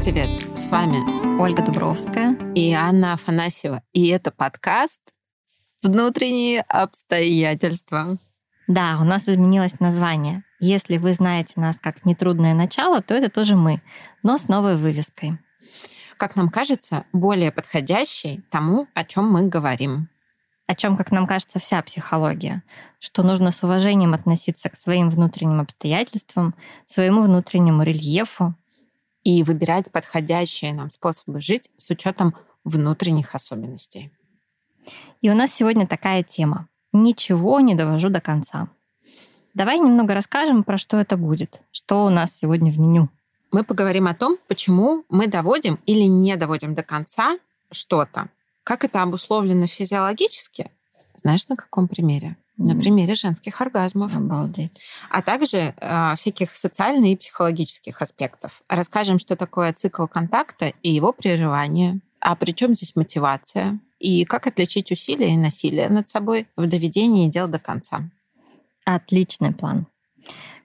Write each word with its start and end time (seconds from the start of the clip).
Всем 0.00 0.14
привет! 0.14 0.58
С 0.58 0.68
вами 0.68 0.98
Ольга 1.38 1.62
Дубровская 1.62 2.34
и 2.54 2.72
Анна 2.72 3.12
Афанасьева. 3.12 3.82
И 3.92 4.08
это 4.08 4.30
подкаст 4.30 5.00
«Внутренние 5.82 6.62
обстоятельства». 6.62 8.16
Да, 8.66 8.98
у 8.98 9.04
нас 9.04 9.28
изменилось 9.28 9.78
название. 9.78 10.42
Если 10.58 10.96
вы 10.96 11.12
знаете 11.12 11.54
нас 11.56 11.78
как 11.78 12.06
«Нетрудное 12.06 12.54
начало», 12.54 13.02
то 13.02 13.12
это 13.12 13.28
тоже 13.28 13.56
мы, 13.56 13.82
но 14.22 14.38
с 14.38 14.48
новой 14.48 14.78
вывеской. 14.78 15.38
Как 16.16 16.34
нам 16.34 16.48
кажется, 16.48 17.04
более 17.12 17.52
подходящей 17.52 18.42
тому, 18.50 18.86
о 18.94 19.04
чем 19.04 19.30
мы 19.30 19.48
говорим. 19.48 20.08
О 20.66 20.74
чем, 20.74 20.96
как 20.96 21.10
нам 21.10 21.26
кажется, 21.26 21.58
вся 21.58 21.82
психология. 21.82 22.62
Что 23.00 23.22
нужно 23.22 23.52
с 23.52 23.62
уважением 23.62 24.14
относиться 24.14 24.70
к 24.70 24.76
своим 24.76 25.10
внутренним 25.10 25.60
обстоятельствам, 25.60 26.54
своему 26.86 27.20
внутреннему 27.22 27.82
рельефу, 27.82 28.54
и 29.24 29.42
выбирать 29.42 29.90
подходящие 29.90 30.72
нам 30.72 30.90
способы 30.90 31.40
жить 31.40 31.70
с 31.76 31.90
учетом 31.90 32.34
внутренних 32.64 33.34
особенностей. 33.34 34.10
И 35.20 35.30
у 35.30 35.34
нас 35.34 35.52
сегодня 35.52 35.86
такая 35.86 36.22
тема. 36.22 36.68
Ничего 36.92 37.60
не 37.60 37.74
довожу 37.74 38.08
до 38.08 38.20
конца. 38.20 38.68
Давай 39.54 39.78
немного 39.78 40.14
расскажем, 40.14 40.64
про 40.64 40.78
что 40.78 40.98
это 40.98 41.16
будет, 41.16 41.60
что 41.72 42.04
у 42.04 42.10
нас 42.10 42.36
сегодня 42.36 42.72
в 42.72 42.78
меню. 42.78 43.08
Мы 43.52 43.64
поговорим 43.64 44.06
о 44.06 44.14
том, 44.14 44.38
почему 44.46 45.04
мы 45.08 45.26
доводим 45.26 45.80
или 45.86 46.04
не 46.04 46.36
доводим 46.36 46.74
до 46.74 46.82
конца 46.82 47.38
что-то. 47.72 48.28
Как 48.62 48.84
это 48.84 49.02
обусловлено 49.02 49.66
физиологически? 49.66 50.70
Знаешь, 51.16 51.48
на 51.48 51.56
каком 51.56 51.88
примере? 51.88 52.36
На 52.62 52.74
примере 52.74 53.14
женских 53.14 53.62
оргазмов. 53.62 54.14
Обалдеть. 54.14 54.78
А 55.08 55.22
также 55.22 55.74
э, 55.74 56.14
всяких 56.14 56.54
социальных 56.54 57.10
и 57.10 57.16
психологических 57.16 58.02
аспектов. 58.02 58.62
Расскажем, 58.68 59.18
что 59.18 59.34
такое 59.34 59.72
цикл 59.72 60.06
контакта 60.06 60.74
и 60.82 60.90
его 60.90 61.14
прерывание. 61.14 62.00
А 62.20 62.36
при 62.36 62.52
чем 62.52 62.74
здесь 62.74 62.94
мотивация? 62.96 63.80
И 63.98 64.26
как 64.26 64.46
отличить 64.46 64.92
усилия 64.92 65.32
и 65.32 65.38
насилие 65.38 65.88
над 65.88 66.10
собой 66.10 66.48
в 66.54 66.66
доведении 66.66 67.30
дел 67.30 67.48
до 67.48 67.58
конца. 67.58 68.10
Отличный 68.84 69.54
план. 69.54 69.86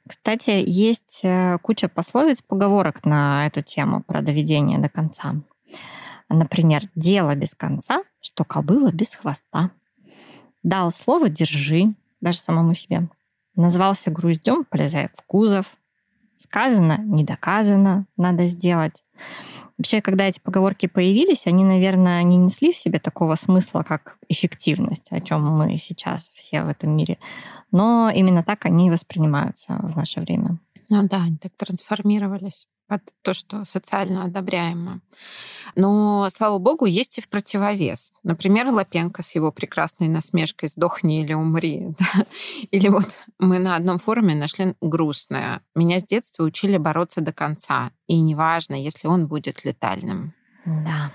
Кстати, 0.06 0.64
есть 0.68 1.22
э, 1.24 1.58
куча 1.62 1.88
пословиц, 1.88 2.42
поговорок 2.42 3.06
на 3.06 3.48
эту 3.48 3.62
тему 3.62 4.04
про 4.04 4.22
доведение 4.22 4.80
до 4.80 4.90
конца. 4.90 5.36
Например, 6.28 6.90
«дело 6.94 7.36
без 7.36 7.56
конца, 7.56 8.04
что 8.20 8.44
кобыла 8.44 8.92
без 8.92 9.16
хвоста». 9.16 9.72
Дал 10.66 10.92
слово 10.92 11.30
«держи», 11.30 11.94
даже 12.22 12.40
самому 12.40 12.74
себе. 12.74 13.08
Назвался 13.56 14.10
груздем, 14.10 14.66
полезай 14.66 15.10
в 15.16 15.22
кузов. 15.28 15.68
Сказано, 16.38 16.98
не 16.98 17.24
доказано, 17.24 18.08
надо 18.18 18.48
сделать. 18.48 19.04
Вообще, 19.78 20.02
когда 20.02 20.28
эти 20.28 20.40
поговорки 20.40 20.88
появились, 20.88 21.46
они, 21.46 21.64
наверное, 21.64 22.24
не 22.24 22.38
несли 22.38 22.74
в 22.74 22.78
себе 22.78 22.98
такого 22.98 23.36
смысла, 23.36 23.84
как 23.84 24.18
эффективность, 24.28 25.12
о 25.12 25.22
чем 25.22 25.46
мы 25.46 25.78
сейчас 25.78 26.30
все 26.30 26.64
в 26.64 26.68
этом 26.68 26.98
мире. 26.98 27.20
Но 27.72 28.10
именно 28.10 28.44
так 28.44 28.66
они 28.66 28.90
воспринимаются 28.90 29.78
в 29.84 29.96
наше 29.96 30.20
время. 30.20 30.58
Ну 30.90 31.08
да, 31.08 31.18
они 31.18 31.38
так 31.38 31.52
трансформировались 31.56 32.68
под 32.88 33.02
то, 33.22 33.34
что 33.34 33.66
социально 33.66 34.24
одобряемо. 34.24 35.02
Но, 35.76 36.30
слава 36.32 36.58
богу, 36.58 36.86
есть 36.86 37.18
и 37.18 37.22
в 37.22 37.30
противовес. 37.30 38.14
Например, 38.24 38.70
Лапенко 38.70 39.24
с 39.24 39.36
его 39.36 39.52
прекрасной 39.52 40.08
насмешкой 40.08 40.70
«сдохни 40.70 41.22
или 41.22 41.34
умри». 41.34 41.96
Или 42.72 42.90
вот 42.90 43.20
мы 43.40 43.60
на 43.60 43.76
одном 43.76 43.98
форуме 43.98 44.36
нашли 44.36 44.76
грустное. 44.82 45.62
Меня 45.76 46.00
с 46.00 46.06
детства 46.06 46.44
учили 46.44 46.78
бороться 46.78 47.22
до 47.22 47.34
конца. 47.34 47.92
И 48.08 48.20
неважно, 48.20 48.76
если 48.76 49.08
он 49.08 49.28
будет 49.28 49.66
летальным. 49.66 50.34
Да. 50.66 51.12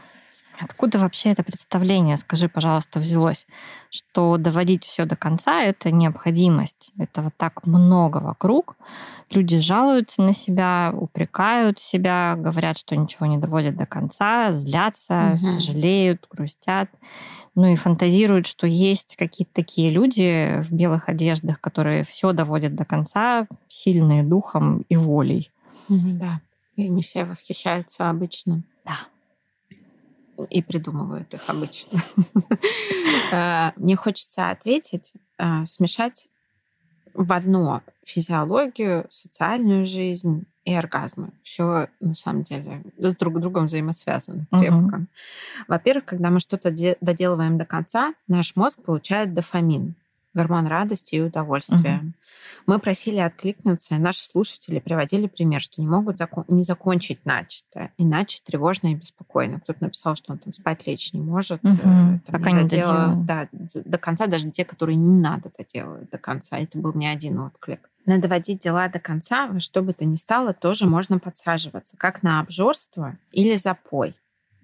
Откуда 0.60 0.98
вообще 0.98 1.30
это 1.30 1.42
представление, 1.42 2.18
скажи, 2.18 2.48
пожалуйста, 2.48 2.98
взялось, 3.00 3.46
что 3.88 4.36
доводить 4.36 4.84
все 4.84 5.06
до 5.06 5.16
конца— 5.16 5.62
это 5.64 5.90
необходимость. 5.90 6.92
Это 6.98 7.22
вот 7.22 7.32
так 7.36 7.66
много 7.66 8.18
вокруг. 8.18 8.76
Люди 9.30 9.58
жалуются 9.58 10.22
на 10.22 10.34
себя, 10.34 10.92
упрекают 10.94 11.78
себя, 11.78 12.34
говорят, 12.36 12.76
что 12.76 12.94
ничего 12.94 13.26
не 13.26 13.38
доводят 13.38 13.76
до 13.76 13.86
конца, 13.86 14.52
злятся, 14.52 15.30
угу. 15.30 15.38
сожалеют, 15.38 16.26
грустят. 16.30 16.90
Ну 17.54 17.72
и 17.72 17.76
фантазируют, 17.76 18.46
что 18.46 18.66
есть 18.66 19.16
какие-то 19.16 19.54
такие 19.54 19.90
люди 19.90 20.62
в 20.62 20.72
белых 20.72 21.08
одеждах, 21.08 21.60
которые 21.60 22.04
все 22.04 22.32
доводят 22.32 22.74
до 22.74 22.84
конца, 22.84 23.46
сильные 23.68 24.22
духом 24.22 24.84
и 24.88 24.96
волей. 24.96 25.50
Да, 25.88 26.40
и 26.76 26.88
не 26.88 27.02
все 27.02 27.24
восхищаются 27.24 28.10
обычно. 28.10 28.62
Да 28.84 28.98
и 30.44 30.62
придумывают 30.62 31.32
их 31.34 31.42
обычно. 31.48 32.00
Э, 33.32 33.70
мне 33.76 33.94
хочется 33.94 34.50
ответить, 34.50 35.12
э, 35.38 35.64
смешать 35.64 36.28
в 37.14 37.32
одно 37.32 37.82
физиологию, 38.04 39.06
социальную 39.08 39.86
жизнь 39.86 40.46
и 40.64 40.74
оргазмы. 40.74 41.32
Все 41.42 41.88
на 42.00 42.14
самом 42.14 42.42
деле 42.42 42.82
с 42.98 43.14
друг 43.16 43.40
другом 43.40 43.66
взаимосвязано 43.66 44.46
крепко. 44.50 44.96
Угу. 44.96 45.06
Во-первых, 45.68 46.04
когда 46.06 46.30
мы 46.30 46.40
что-то 46.40 46.70
доделываем 47.00 47.56
до 47.56 47.64
конца, 47.64 48.14
наш 48.26 48.56
мозг 48.56 48.82
получает 48.82 49.32
дофамин 49.32 49.94
гормон 50.34 50.66
радости 50.66 51.16
и 51.16 51.20
удовольствия. 51.20 51.98
Угу. 52.02 52.12
Мы 52.66 52.78
просили 52.78 53.18
откликнуться, 53.18 53.94
и 53.94 53.98
наши 53.98 54.24
слушатели 54.24 54.78
приводили 54.78 55.26
пример, 55.26 55.60
что 55.60 55.80
не 55.80 55.86
могут 55.86 56.18
закон- 56.18 56.44
не 56.48 56.62
закончить 56.62 57.24
начатое, 57.24 57.92
иначе 57.98 58.40
тревожно 58.44 58.88
и 58.88 58.94
беспокойно. 58.94 59.60
Кто-то 59.60 59.84
написал, 59.84 60.14
что 60.14 60.32
он 60.32 60.38
там 60.38 60.52
спать 60.52 60.86
лечь 60.86 61.12
не 61.12 61.20
может. 61.20 61.64
Угу. 61.64 61.76
Там, 61.76 62.20
Пока 62.26 62.52
не 62.52 62.62
додела, 62.62 63.14
да, 63.16 63.48
до 63.52 63.98
конца, 63.98 64.26
даже 64.26 64.50
те, 64.50 64.64
которые 64.64 64.96
не 64.96 65.20
надо 65.20 65.50
доделывать 65.56 66.10
до 66.10 66.18
конца. 66.18 66.58
Это 66.58 66.78
был 66.78 66.92
не 66.94 67.06
один 67.06 67.40
отклик. 67.40 67.90
На 68.06 68.18
доводить 68.18 68.60
дела 68.60 68.88
до 68.88 68.98
конца, 68.98 69.46
во 69.46 69.60
что 69.60 69.82
бы 69.82 69.92
то 69.92 70.04
ни 70.04 70.16
стало, 70.16 70.54
тоже 70.54 70.86
можно 70.86 71.18
подсаживаться, 71.18 71.96
как 71.96 72.22
на 72.22 72.40
обжорство 72.40 73.18
или 73.30 73.56
запой. 73.56 74.14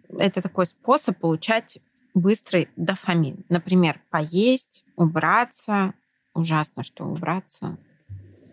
Это 0.08 0.40
такой 0.40 0.66
способ 0.66 1.18
получать 1.18 1.78
быстрый 2.16 2.68
дофамин. 2.76 3.44
Например, 3.48 4.00
поесть, 4.10 4.84
убраться. 4.96 5.94
Ужасно, 6.34 6.82
что 6.82 7.04
убраться 7.04 7.78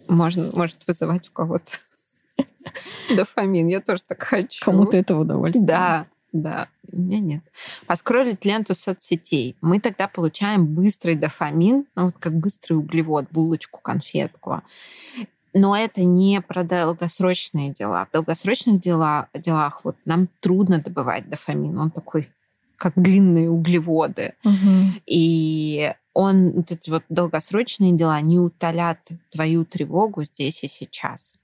можно, 0.07 0.51
может 0.53 0.85
вызывать 0.87 1.29
у 1.29 1.31
кого-то 1.31 1.71
дофамин. 3.09 3.67
Я 3.67 3.81
тоже 3.81 4.03
так 4.03 4.21
хочу. 4.23 4.63
Кому-то 4.63 4.97
это 4.97 5.17
удовольствие. 5.17 5.65
Да, 5.65 6.07
да. 6.31 6.67
У 6.91 6.97
меня 6.97 7.19
нет. 7.19 7.43
Поскролить 7.87 8.45
ленту 8.45 8.75
соцсетей. 8.75 9.55
Мы 9.61 9.79
тогда 9.79 10.07
получаем 10.07 10.65
быстрый 10.67 11.15
дофамин, 11.15 11.85
ну, 11.95 12.05
вот 12.05 12.15
как 12.19 12.33
быстрый 12.33 12.73
углевод, 12.73 13.25
булочку, 13.31 13.79
конфетку. 13.81 14.61
Но 15.53 15.75
это 15.77 16.03
не 16.03 16.41
про 16.41 16.63
долгосрочные 16.63 17.71
дела. 17.71 18.05
В 18.05 18.11
долгосрочных 18.11 18.81
дела, 18.81 19.29
делах 19.33 19.85
вот 19.85 19.95
нам 20.05 20.27
трудно 20.39 20.79
добывать 20.79 21.29
дофамин. 21.29 21.77
Он 21.77 21.91
такой 21.91 22.29
как 22.83 23.01
длинные 23.01 23.49
углеводы. 23.49 24.33
Угу. 24.43 24.99
И 25.05 25.93
он, 26.13 26.51
вот 26.51 26.69
эти 26.69 26.89
вот 26.89 27.03
долгосрочные 27.07 27.93
дела 27.93 28.19
не 28.19 28.39
утолят 28.39 28.99
твою 29.31 29.63
тревогу 29.63 30.25
здесь 30.25 30.65
и 30.65 30.67
сейчас. 30.67 31.39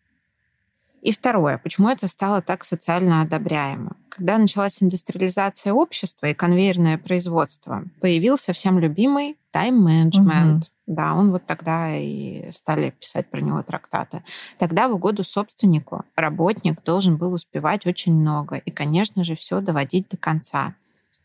И 1.02 1.14
второе, 1.14 1.58
почему 1.58 1.88
это 1.88 2.10
стало 2.10 2.42
так 2.42 2.66
социально 2.66 3.22
одобряемо? 3.22 3.96
Когда 4.10 4.38
началась 4.38 4.84
индустриализация 4.84 5.72
общества 5.72 6.26
и 6.26 6.34
конвейерное 6.34 6.98
производство, 6.98 7.86
появился 8.02 8.52
всем 8.52 8.80
любимый 8.80 9.38
тайм-менеджмент. 9.52 10.64
Угу. 10.66 10.96
Да, 10.96 11.14
он 11.14 11.32
вот 11.32 11.46
тогда 11.46 11.96
и 11.96 12.52
стали 12.52 12.90
писать 12.90 13.30
про 13.30 13.40
него 13.40 13.64
трактаты. 13.64 14.24
Тогда 14.58 14.90
в 14.90 14.96
угоду 14.96 15.24
собственнику 15.24 16.04
работник 16.18 16.84
должен 16.84 17.16
был 17.16 17.32
успевать 17.32 17.86
очень 17.86 18.14
много 18.14 18.58
и, 18.58 18.72
конечно 18.72 19.24
же, 19.24 19.36
все 19.36 19.62
доводить 19.62 20.10
до 20.10 20.18
конца. 20.18 20.76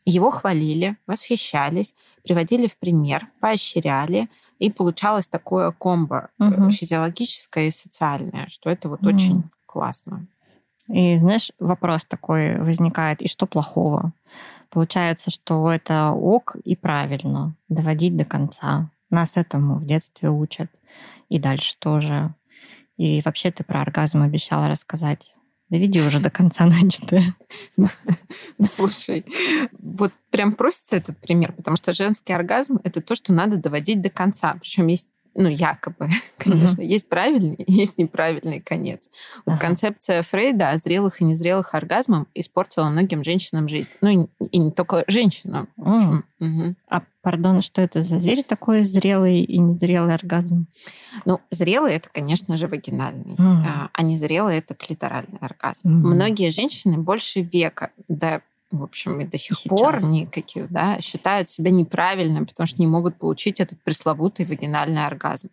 Его 0.04 0.30
хвалили, 0.30 0.96
восхищались, 1.06 1.94
приводили 2.22 2.66
в 2.66 2.76
пример, 2.76 3.28
поощряли, 3.40 4.28
и 4.58 4.70
получалось 4.70 5.28
такое 5.28 5.70
комбо 5.72 6.28
угу. 6.38 6.70
физиологическое 6.70 7.68
и 7.68 7.70
социальное, 7.70 8.46
что 8.48 8.70
это 8.70 8.88
вот 8.88 9.00
угу. 9.00 9.08
очень 9.08 9.44
классно. 9.66 10.26
И 10.88 11.16
знаешь, 11.16 11.50
вопрос 11.58 12.04
такой 12.04 12.60
возникает, 12.60 13.22
и 13.22 13.28
что 13.28 13.46
плохого? 13.46 14.12
Получается, 14.70 15.30
что 15.30 15.70
это 15.70 16.10
ок 16.10 16.56
и 16.64 16.76
правильно 16.76 17.54
доводить 17.68 18.16
до 18.16 18.24
конца. 18.24 18.90
Нас 19.08 19.36
этому 19.36 19.76
в 19.76 19.86
детстве 19.86 20.28
учат. 20.30 20.70
И 21.28 21.38
дальше 21.38 21.76
тоже. 21.78 22.34
И 22.96 23.22
вообще 23.24 23.50
ты 23.50 23.64
про 23.64 23.80
оргазм 23.80 24.22
обещала 24.22 24.68
рассказать. 24.68 25.34
Доведи 25.70 26.00
уже 26.00 26.20
до 26.20 26.30
конца 26.30 26.66
начатое. 26.82 27.36
Ну, 27.76 27.88
слушай, 28.64 29.24
вот 29.72 30.12
прям 30.30 30.52
просится 30.52 30.96
этот 30.96 31.18
пример, 31.18 31.52
потому 31.52 31.76
что 31.76 31.92
женский 31.92 32.32
оргазм— 32.32 32.78
это 32.84 33.00
то, 33.00 33.14
что 33.14 33.32
надо 33.32 33.56
доводить 33.56 34.00
до 34.00 34.10
конца. 34.10 34.56
Причем 34.60 34.88
есть 34.88 35.08
ну, 35.34 35.48
якобы, 35.48 36.08
конечно, 36.38 36.80
mm-hmm. 36.80 36.86
есть 36.86 37.08
правильный, 37.08 37.64
есть 37.66 37.98
неправильный 37.98 38.60
конец. 38.60 39.10
Вот 39.44 39.56
uh-huh. 39.56 39.60
концепция 39.60 40.22
Фрейда 40.22 40.70
о 40.70 40.76
зрелых 40.76 41.20
и 41.20 41.24
незрелых 41.24 41.74
оргазмах 41.74 42.26
испортила 42.34 42.88
многим 42.88 43.24
женщинам 43.24 43.68
жизнь. 43.68 43.88
Ну, 44.00 44.28
и, 44.40 44.46
и 44.46 44.58
не 44.58 44.70
только 44.70 45.04
женщинам. 45.06 45.68
Mm. 45.78 46.22
Mm-hmm. 46.40 46.74
А, 46.88 47.02
пардон, 47.22 47.62
что 47.62 47.80
это 47.80 48.02
за 48.02 48.18
зверь 48.18 48.44
такой 48.44 48.84
зрелый 48.84 49.42
и 49.42 49.58
незрелый 49.58 50.14
оргазм? 50.14 50.66
Ну, 51.24 51.40
зрелый 51.50 51.94
это, 51.94 52.08
конечно 52.12 52.56
же, 52.56 52.68
вагинальный, 52.68 53.34
mm-hmm. 53.34 53.64
а, 53.66 53.90
а 53.92 54.02
незрелый 54.02 54.58
это 54.58 54.74
клиторальный 54.74 55.38
оргазм. 55.40 55.88
Mm-hmm. 55.88 56.14
Многие 56.14 56.50
женщины 56.50 56.98
больше 56.98 57.40
века, 57.40 57.90
да 58.08 58.42
в 58.78 58.82
общем, 58.82 59.20
и 59.20 59.24
до 59.24 59.38
сих 59.38 59.64
и 59.64 59.68
пор 59.68 59.98
сейчас. 59.98 60.10
никаких, 60.10 60.70
да, 60.70 61.00
считают 61.00 61.50
себя 61.50 61.70
неправильным, 61.70 62.46
потому 62.46 62.66
что 62.66 62.80
не 62.80 62.86
могут 62.86 63.18
получить 63.18 63.60
этот 63.60 63.82
пресловутый 63.82 64.46
вагинальный 64.46 65.06
оргазм. 65.06 65.50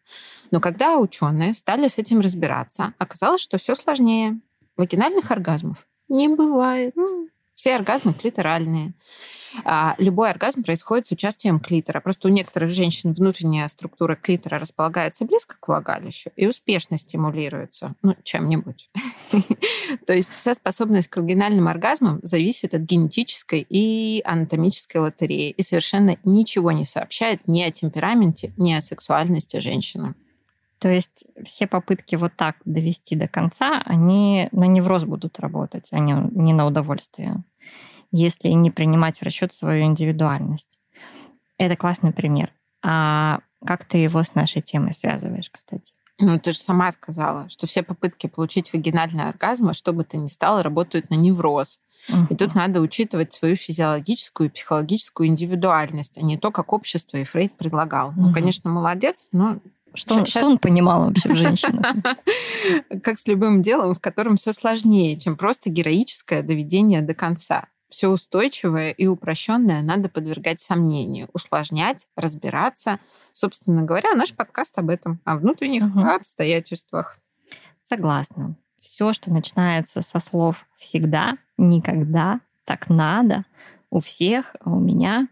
Но 0.52 0.60
когда 0.60 0.98
ученые 0.98 1.54
стали 1.54 1.88
с 1.88 1.98
этим 1.98 2.20
разбираться, 2.20 2.94
оказалось, 2.98 3.42
что 3.42 3.58
все 3.58 3.76
сложнее. 3.76 4.40
Вагинальных 4.78 5.32
оргазмов 5.32 5.88
не 6.08 6.28
бывает. 6.28 6.96
Все 7.62 7.76
оргазмы 7.76 8.16
клиторальные. 8.16 8.94
А, 9.66 9.94
любой 10.00 10.32
оргазм 10.32 10.64
происходит 10.64 11.06
с 11.06 11.12
участием 11.12 11.60
клитора. 11.60 12.02
Просто 12.02 12.28
у 12.28 12.32
некоторых 12.32 12.72
женщин 12.72 13.14
внутренняя 13.14 13.68
структура 13.68 14.16
клитора 14.16 14.58
располагается 14.58 15.26
близко 15.26 15.58
к 15.60 15.68
влагалищу 15.68 16.32
и 16.36 16.48
успешно 16.48 16.98
стимулируется 16.98 17.94
ну, 18.02 18.16
чем-нибудь. 18.24 18.90
То 20.08 20.14
есть 20.14 20.32
вся 20.34 20.56
способность 20.56 21.10
к 21.10 21.18
вагинальным 21.18 21.68
оргазмам 21.68 22.20
зависит 22.24 22.74
от 22.74 22.82
генетической 22.82 23.64
и 23.70 24.24
анатомической 24.26 25.00
лотереи 25.00 25.52
и 25.52 25.62
совершенно 25.62 26.18
ничего 26.24 26.72
не 26.72 26.84
сообщает 26.84 27.48
ни 27.48 27.62
о 27.62 27.70
темпераменте, 27.70 28.56
ни 28.58 28.74
о 28.74 28.82
сексуальности 28.82 29.58
женщины. 29.58 30.16
То 30.82 30.90
есть 30.90 31.28
все 31.46 31.68
попытки 31.68 32.16
вот 32.16 32.32
так 32.36 32.56
довести 32.66 33.16
до 33.16 33.28
конца, 33.28 33.84
они 33.86 34.50
на 34.52 34.64
невроз 34.64 35.04
будут 35.04 35.40
работать, 35.40 35.90
а 35.92 36.00
не, 36.00 36.16
на 36.54 36.66
удовольствие 36.66 37.44
если 38.12 38.50
не 38.50 38.72
принимать 38.72 39.20
в 39.20 39.24
расчет 39.24 39.54
свою 39.54 39.86
индивидуальность. 39.86 40.80
Это 41.58 41.76
классный 41.76 42.12
пример. 42.12 42.52
А 42.84 43.40
как 43.66 43.86
ты 43.86 44.00
его 44.00 44.24
с 44.24 44.36
нашей 44.36 44.62
темой 44.62 44.94
связываешь, 44.94 45.50
кстати? 45.50 45.94
Ну, 46.20 46.40
ты 46.40 46.52
же 46.52 46.58
сама 46.58 46.92
сказала, 46.92 47.50
что 47.50 47.68
все 47.68 47.84
попытки 47.84 48.28
получить 48.28 48.74
вагинальный 48.74 49.28
оргазм, 49.28 49.74
что 49.74 49.92
бы 49.92 50.04
то 50.04 50.18
ни 50.18 50.28
стало, 50.28 50.62
работают 50.62 51.10
на 51.10 51.16
невроз. 51.16 51.80
Uh-huh. 52.10 52.28
И 52.30 52.36
тут 52.36 52.54
надо 52.56 52.80
учитывать 52.80 53.34
свою 53.34 53.56
физиологическую 53.56 54.50
и 54.50 54.52
психологическую 54.52 55.28
индивидуальность, 55.28 56.18
а 56.18 56.22
не 56.22 56.38
то, 56.38 56.52
как 56.52 56.74
общество 56.74 57.18
и 57.18 57.24
Фрейд 57.24 57.58
предлагал. 57.58 58.10
Uh-huh. 58.10 58.18
Ну, 58.18 58.34
конечно, 58.34 58.70
молодец, 58.70 59.30
но 59.32 59.60
что 59.94 60.16
он, 60.16 60.26
что 60.26 60.46
он 60.46 60.58
понимал 60.58 61.06
вообще 61.06 61.34
в 61.34 61.36
женщинах? 61.36 61.86
Как 63.04 63.20
с 63.20 63.28
любым 63.28 63.62
делом, 63.62 63.94
в 63.94 64.00
котором 64.00 64.38
все 64.38 64.54
сложнее, 64.54 65.20
чем 65.20 65.36
просто 65.36 65.70
героическое 65.70 66.44
доведение 66.44 67.02
до 67.02 67.14
конца 67.14 67.68
все 67.92 68.08
устойчивое 68.08 68.92
и 68.92 69.06
упрощенное 69.06 69.82
надо 69.82 70.10
подвергать 70.10 70.62
сомнению, 70.62 71.28
усложнять, 71.34 72.08
разбираться. 72.16 73.00
Собственно 73.34 73.84
говоря, 73.84 74.16
наш 74.16 74.34
подкаст 74.34 74.80
об 74.80 74.90
этом, 74.90 75.20
о 75.26 75.36
внутренних 75.36 75.84
угу. 75.84 76.00
обстоятельствах. 76.00 77.20
Согласна. 77.84 78.56
Все, 78.80 79.14
что 79.14 79.32
начинается 79.32 80.02
со 80.02 80.20
слов 80.20 80.66
«всегда», 80.78 81.38
«никогда», 81.58 82.40
«так 82.64 82.90
надо», 82.90 83.46
у 83.92 84.00
всех, 84.00 84.56
а 84.62 84.72
у 84.72 84.80
меня, 84.80 85.28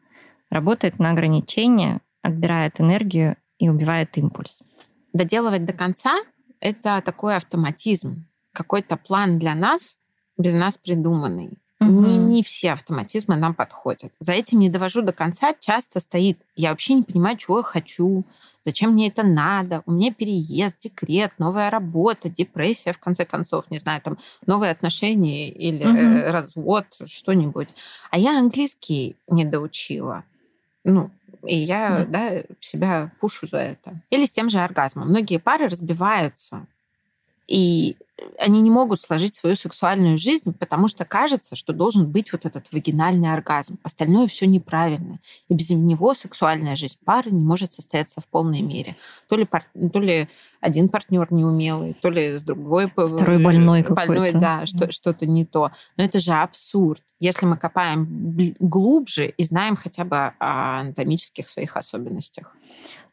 работает 0.50 1.00
на 1.00 1.12
ограничение, 1.12 2.02
отбирает 2.22 2.82
энергию 2.82 3.38
и 3.58 3.70
убивает 3.70 4.18
импульс. 4.18 4.62
Доделывать 5.14 5.66
до 5.66 5.72
конца— 5.72 6.20
это 6.60 7.02
такой 7.02 7.38
автоматизм, 7.38 8.26
какой-то 8.52 8.98
план 8.98 9.40
для 9.40 9.56
нас, 9.56 9.98
без 10.38 10.54
нас 10.54 10.78
придуманный. 10.78 11.58
Угу. 11.82 11.90
Не, 11.90 12.18
не 12.18 12.44
все 12.44 12.74
автоматизмы 12.74 13.36
нам 13.36 13.54
подходят. 13.54 14.12
За 14.20 14.34
этим 14.34 14.60
не 14.60 14.70
довожу 14.70 15.02
до 15.02 15.14
конца. 15.14 15.54
Часто 15.58 16.00
стоит, 16.00 16.40
я 16.56 16.72
вообще 16.72 16.96
не 16.96 17.04
понимаю, 17.04 17.38
чего 17.38 17.60
я 17.60 17.64
хочу, 17.64 18.26
зачем 18.64 18.92
мне 18.92 19.08
это 19.08 19.24
надо, 19.24 19.82
у 19.86 19.92
меня 19.92 20.14
переезд, 20.14 20.78
декрет, 20.80 21.32
новая 21.38 21.70
работа, 21.70 22.30
депрессия, 22.30 22.92
в 22.92 23.00
конце 23.00 23.26
концов, 23.26 23.72
не 23.72 23.78
знаю, 23.78 24.02
там, 24.02 24.18
новые 24.46 24.72
отношения 24.72 25.50
или 25.50 25.86
угу. 25.86 26.32
развод, 26.32 26.86
что-нибудь. 27.06 27.70
А 28.12 28.18
я 28.18 28.38
английский 28.38 29.16
не 29.28 29.46
доучила. 29.46 30.24
Ну, 30.84 31.12
и 31.44 31.56
я, 31.56 32.06
да. 32.10 32.30
да, 32.30 32.44
себя 32.60 33.12
пушу 33.20 33.48
за 33.48 33.58
это. 33.58 33.94
Или 34.10 34.26
с 34.26 34.32
тем 34.32 34.50
же 34.50 34.60
оргазмом. 34.60 35.10
Многие 35.10 35.38
пары 35.38 35.68
разбиваются. 35.68 36.66
И 37.50 37.98
они 38.38 38.62
не 38.62 38.70
могут 38.70 39.02
сложить 39.02 39.34
свою 39.34 39.56
сексуальную 39.56 40.18
жизнь, 40.18 40.54
потому 40.54 40.88
что 40.88 41.04
кажется, 41.04 41.56
что 41.56 41.74
должен 41.74 42.12
быть 42.12 42.32
вот 42.32 42.46
этот 42.46 42.72
вагинальный 42.72 43.34
оргазм. 43.34 43.80
Остальное 43.82 44.28
все 44.28 44.46
неправильно. 44.46 45.20
И 45.48 45.54
без 45.54 45.70
него 45.72 46.14
сексуальная 46.14 46.76
жизнь 46.76 46.98
пары 47.04 47.32
не 47.32 47.44
может 47.44 47.72
состояться 47.72 48.22
в 48.22 48.28
полной 48.28 48.62
мере. 48.62 48.96
То 49.30 49.36
ли, 49.36 49.46
пар... 49.46 49.66
то 49.92 50.00
ли 50.00 50.28
один 50.62 50.90
партнер 50.90 51.28
неумелый, 51.32 51.96
то 52.00 52.10
ли 52.10 52.38
с 52.38 52.44
другой... 52.44 52.88
Второй 52.90 53.42
больной 53.42 53.84
Больной, 53.84 54.32
да, 54.32 54.66
что, 54.66 54.92
что-то 54.92 55.26
не 55.26 55.46
то. 55.46 55.72
Но 55.98 56.04
это 56.04 56.20
же 56.20 56.34
абсурд. 56.34 57.02
Если 57.20 57.46
мы 57.46 57.58
копаем 57.58 58.38
глубже 58.60 59.28
и 59.30 59.44
знаем 59.44 59.76
хотя 59.76 60.04
бы 60.04 60.34
о 60.40 60.82
анатомических 60.82 61.48
своих 61.48 61.76
особенностях. 61.76 62.54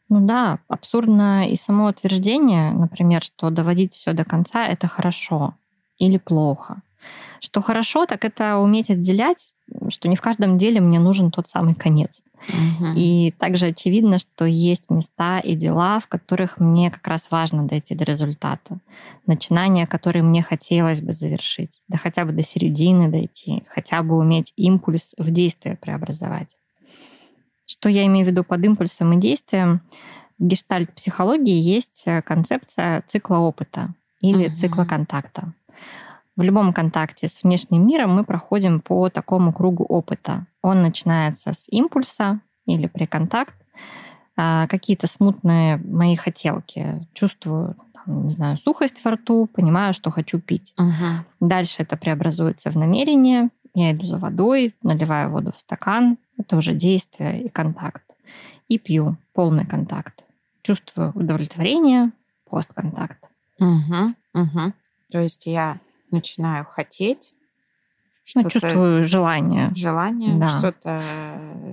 Ну 0.09 0.25
да, 0.25 0.59
абсурдно 0.67 1.49
и 1.49 1.55
само 1.55 1.87
утверждение, 1.87 2.71
например, 2.71 3.21
что 3.21 3.49
доводить 3.49 3.93
все 3.93 4.13
до 4.13 4.23
конца 4.23 4.65
это 4.65 4.87
хорошо 4.87 5.55
или 5.97 6.17
плохо. 6.17 6.81
Что 7.39 7.61
хорошо, 7.61 8.05
так 8.05 8.25
это 8.25 8.57
уметь 8.57 8.89
отделять, 8.89 9.53
что 9.89 10.07
не 10.07 10.15
в 10.15 10.21
каждом 10.21 10.57
деле 10.57 10.81
мне 10.81 10.99
нужен 10.99 11.29
тот 11.29 11.47
самый 11.47 11.75
конец. 11.75 12.23
Угу. 12.49 12.93
И 12.95 13.33
также 13.37 13.67
очевидно, 13.67 14.17
что 14.17 14.45
есть 14.45 14.89
места 14.89 15.39
и 15.39 15.55
дела, 15.55 15.99
в 15.99 16.07
которых 16.07 16.59
мне 16.59 16.89
как 16.89 17.05
раз 17.07 17.29
важно 17.29 17.67
дойти 17.67 17.95
до 17.95 18.05
результата. 18.05 18.79
Начинания, 19.25 19.85
которые 19.85 20.23
мне 20.23 20.41
хотелось 20.41 21.01
бы 21.01 21.13
завершить. 21.13 21.81
Да 21.87 21.97
хотя 21.97 22.25
бы 22.25 22.31
до 22.31 22.41
середины 22.41 23.09
дойти, 23.09 23.63
хотя 23.67 24.01
бы 24.03 24.17
уметь 24.17 24.53
импульс 24.55 25.13
в 25.17 25.29
действие 25.31 25.77
преобразовать. 25.77 26.55
Что 27.67 27.89
я 27.89 28.05
имею 28.05 28.25
в 28.25 28.29
виду 28.29 28.43
под 28.45 28.63
импульсом 28.63 29.11
и 29.11 29.17
действием? 29.17 29.81
В 30.39 30.45
гештальт-психологии 30.45 31.57
есть 31.57 32.03
э, 32.05 32.21
концепция 32.21 33.03
цикла 33.07 33.39
опыта 33.39 33.89
или 34.21 34.45
uh-huh. 34.45 34.53
цикла 34.53 34.85
контакта. 34.85 35.53
В 36.37 36.43
любом 36.43 36.71
контакте 36.71 37.27
с 37.27 37.43
внешним 37.43 37.85
миром 37.85 38.15
мы 38.15 38.23
проходим 38.23 38.79
по 38.79 39.09
такому 39.09 39.51
кругу 39.51 39.83
опыта. 39.83 40.45
Он 40.61 40.81
начинается 40.81 41.51
с 41.51 41.67
импульса 41.67 42.39
или 42.65 42.87
приконтакт, 42.87 43.55
а, 44.37 44.67
какие-то 44.67 45.07
смутные 45.07 45.77
мои 45.77 46.15
хотелки. 46.15 47.05
Чувствую, 47.13 47.75
не 48.05 48.29
знаю, 48.29 48.55
сухость 48.57 49.03
во 49.03 49.11
рту, 49.11 49.47
понимаю, 49.47 49.93
что 49.93 50.09
хочу 50.09 50.39
пить. 50.39 50.73
Uh-huh. 50.79 51.25
Дальше 51.41 51.77
это 51.79 51.97
преобразуется 51.97 52.71
в 52.71 52.77
намерение. 52.77 53.49
Я 53.77 53.91
иду 53.91 54.05
за 54.07 54.17
водой, 54.17 54.75
наливаю 54.81 55.29
воду 55.29 55.51
в 55.51 55.59
стакан, 55.59 56.17
это 56.35 56.57
уже 56.57 56.73
действие 56.73 57.43
и 57.43 57.47
контакт. 57.47 58.15
И 58.67 58.79
пью 58.79 59.17
полный 59.33 59.67
контакт. 59.67 60.25
Чувствую 60.63 61.11
удовлетворение, 61.13 62.11
постконтакт. 62.49 63.29
Угу, 63.59 64.15
угу. 64.33 64.73
То 65.11 65.19
есть 65.19 65.45
я 65.45 65.79
начинаю 66.09 66.65
хотеть. 66.65 67.35
Ну, 68.35 68.49
чувствую 68.49 69.05
желание. 69.05 69.71
Желание, 69.75 70.35
да. 70.35 70.49
что-то 70.49 71.01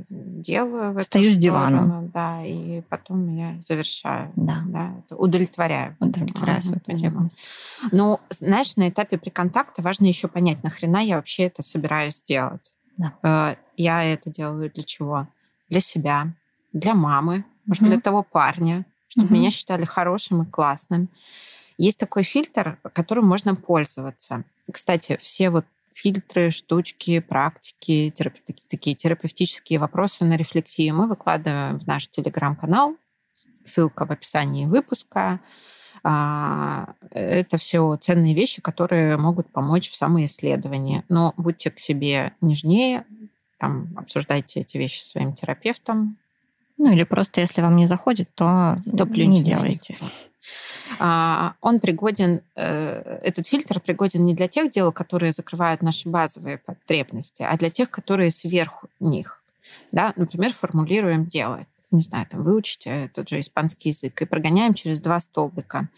делаю 0.08 0.92
в 0.92 1.02
Встаю 1.02 1.32
с 1.32 1.36
дивана. 1.36 2.08
Да, 2.12 2.44
и 2.44 2.82
потом 2.82 3.34
я 3.36 3.60
завершаю. 3.60 4.32
Да. 4.36 4.62
да 4.66 4.92
это 4.98 5.16
удовлетворяю. 5.16 5.96
Удовлетворяю 6.00 6.62
свою 6.62 6.80
потребность. 6.80 7.36
Ну, 7.90 8.20
знаешь, 8.30 8.76
на 8.76 8.88
этапе 8.88 9.18
приконтакта 9.18 9.82
важно 9.82 10.06
еще 10.06 10.28
понять, 10.28 10.62
нахрена 10.62 10.98
я 10.98 11.16
вообще 11.16 11.44
это 11.44 11.62
собираюсь 11.62 12.22
делать. 12.24 12.72
Да. 12.96 13.12
Э, 13.22 13.56
я 13.76 14.04
это 14.04 14.30
делаю 14.30 14.70
для 14.70 14.84
чего? 14.84 15.26
Для 15.68 15.80
себя, 15.80 16.32
для 16.72 16.94
мамы, 16.94 17.44
может, 17.66 17.82
угу. 17.82 17.90
для 17.90 18.00
того 18.00 18.22
парня, 18.22 18.84
чтобы 19.08 19.26
угу. 19.28 19.34
меня 19.34 19.50
считали 19.50 19.84
хорошим 19.84 20.42
и 20.42 20.46
классным. 20.46 21.08
Есть 21.76 21.98
такой 21.98 22.22
фильтр, 22.22 22.78
которым 22.92 23.26
можно 23.26 23.56
пользоваться. 23.56 24.44
Кстати, 24.70 25.18
все 25.20 25.50
вот 25.50 25.66
фильтры, 25.94 26.50
штучки, 26.50 27.20
практики, 27.20 28.12
терап... 28.14 28.34
такие 28.68 28.96
терапевтические 28.96 29.78
вопросы 29.78 30.24
на 30.24 30.36
рефлексию 30.36 30.94
мы 30.94 31.08
выкладываем 31.08 31.78
в 31.78 31.86
наш 31.86 32.08
телеграм-канал. 32.08 32.96
Ссылка 33.64 34.04
в 34.04 34.10
описании 34.10 34.66
выпуска. 34.66 35.40
А, 36.02 36.94
это 37.10 37.56
все 37.56 37.96
ценные 37.96 38.34
вещи, 38.34 38.60
которые 38.60 39.16
могут 39.16 39.50
помочь 39.50 39.88
в 39.90 39.96
самоисследовании. 39.96 41.04
Но 41.08 41.32
будьте 41.38 41.70
к 41.70 41.78
себе 41.78 42.34
нежнее, 42.42 43.06
там, 43.58 43.94
обсуждайте 43.96 44.60
эти 44.60 44.76
вещи 44.76 44.98
с 45.00 45.10
своим 45.10 45.34
терапевтом, 45.34 46.18
Ну 46.76 46.92
или 46.92 47.04
просто, 47.04 47.40
если 47.40 47.60
вам 47.60 47.76
не 47.76 47.86
заходит, 47.86 48.28
то, 48.34 48.78
то 48.96 49.06
не 49.06 49.42
делайте. 49.42 49.96
А, 50.98 51.54
он 51.60 51.80
пригоден, 51.80 52.42
э, 52.56 53.18
этот 53.22 53.46
фильтр 53.46 53.80
пригоден 53.80 54.24
не 54.24 54.34
для 54.34 54.48
тех 54.48 54.70
дел, 54.70 54.92
которые 54.92 55.32
закрывают 55.32 55.82
наши 55.82 56.08
базовые 56.08 56.58
потребности, 56.58 57.42
а 57.42 57.56
для 57.56 57.70
тех, 57.70 57.90
которые 57.90 58.30
сверху 58.30 58.88
них. 59.00 59.42
Да? 59.92 60.12
Например, 60.16 60.52
формулируем 60.52 61.26
дело. 61.26 61.66
Не 61.90 62.02
знаю, 62.02 62.26
там 62.26 62.42
выучить 62.42 62.86
этот 62.86 63.28
же 63.28 63.40
испанский 63.40 63.90
язык 63.90 64.20
и 64.20 64.26
прогоняем 64.26 64.74
через 64.74 65.00
два 65.00 65.20
столбика. 65.20 65.88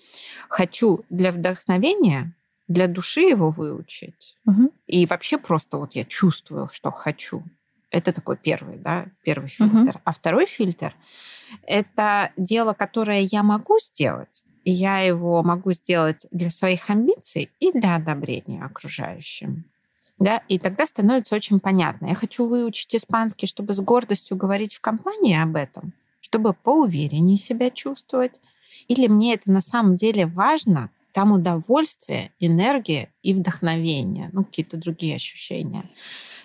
Хочу 0.48 1.04
для 1.08 1.32
вдохновения, 1.32 2.32
для 2.68 2.86
души 2.86 3.22
его 3.22 3.50
выучить. 3.50 4.36
Угу. 4.44 4.72
И 4.86 5.06
вообще 5.06 5.38
просто 5.38 5.78
вот 5.78 5.94
я 5.94 6.04
чувствую, 6.04 6.68
что 6.70 6.90
хочу. 6.90 7.42
Это 7.90 8.12
такой 8.12 8.36
первый, 8.36 8.78
да, 8.78 9.06
первый 9.22 9.48
фильтр. 9.48 9.90
Угу. 9.90 10.00
А 10.04 10.12
второй 10.12 10.46
фильтр– 10.46 10.94
это 11.66 12.32
дело, 12.36 12.72
которое 12.72 13.20
я 13.20 13.42
могу 13.42 13.78
сделать, 13.80 14.44
и 14.64 14.72
я 14.72 14.98
его 15.00 15.42
могу 15.42 15.72
сделать 15.72 16.26
для 16.32 16.50
своих 16.50 16.90
амбиций 16.90 17.50
и 17.60 17.70
для 17.72 17.94
одобрения 17.94 18.64
окружающим. 18.64 19.64
Да, 20.18 20.42
и 20.48 20.58
тогда 20.58 20.86
становится 20.86 21.34
очень 21.34 21.60
понятно. 21.60 22.06
Я 22.06 22.14
хочу 22.14 22.46
выучить 22.46 22.94
испанский, 22.94 23.46
чтобы 23.46 23.74
с 23.74 23.80
гордостью 23.80 24.36
говорить 24.36 24.74
в 24.74 24.80
компании 24.80 25.40
об 25.40 25.56
этом, 25.56 25.92
чтобы 26.20 26.54
поувереннее 26.54 27.36
себя 27.36 27.70
чувствовать. 27.70 28.40
Или 28.88 29.08
мне 29.08 29.34
это 29.34 29.50
на 29.50 29.60
самом 29.60 29.96
деле 29.96 30.26
важно, 30.26 30.90
там 31.12 31.32
удовольствие, 31.32 32.32
энергия 32.40 33.10
и 33.22 33.34
вдохновение, 33.34 34.30
ну, 34.32 34.44
какие-то 34.44 34.76
другие 34.76 35.16
ощущения. 35.16 35.88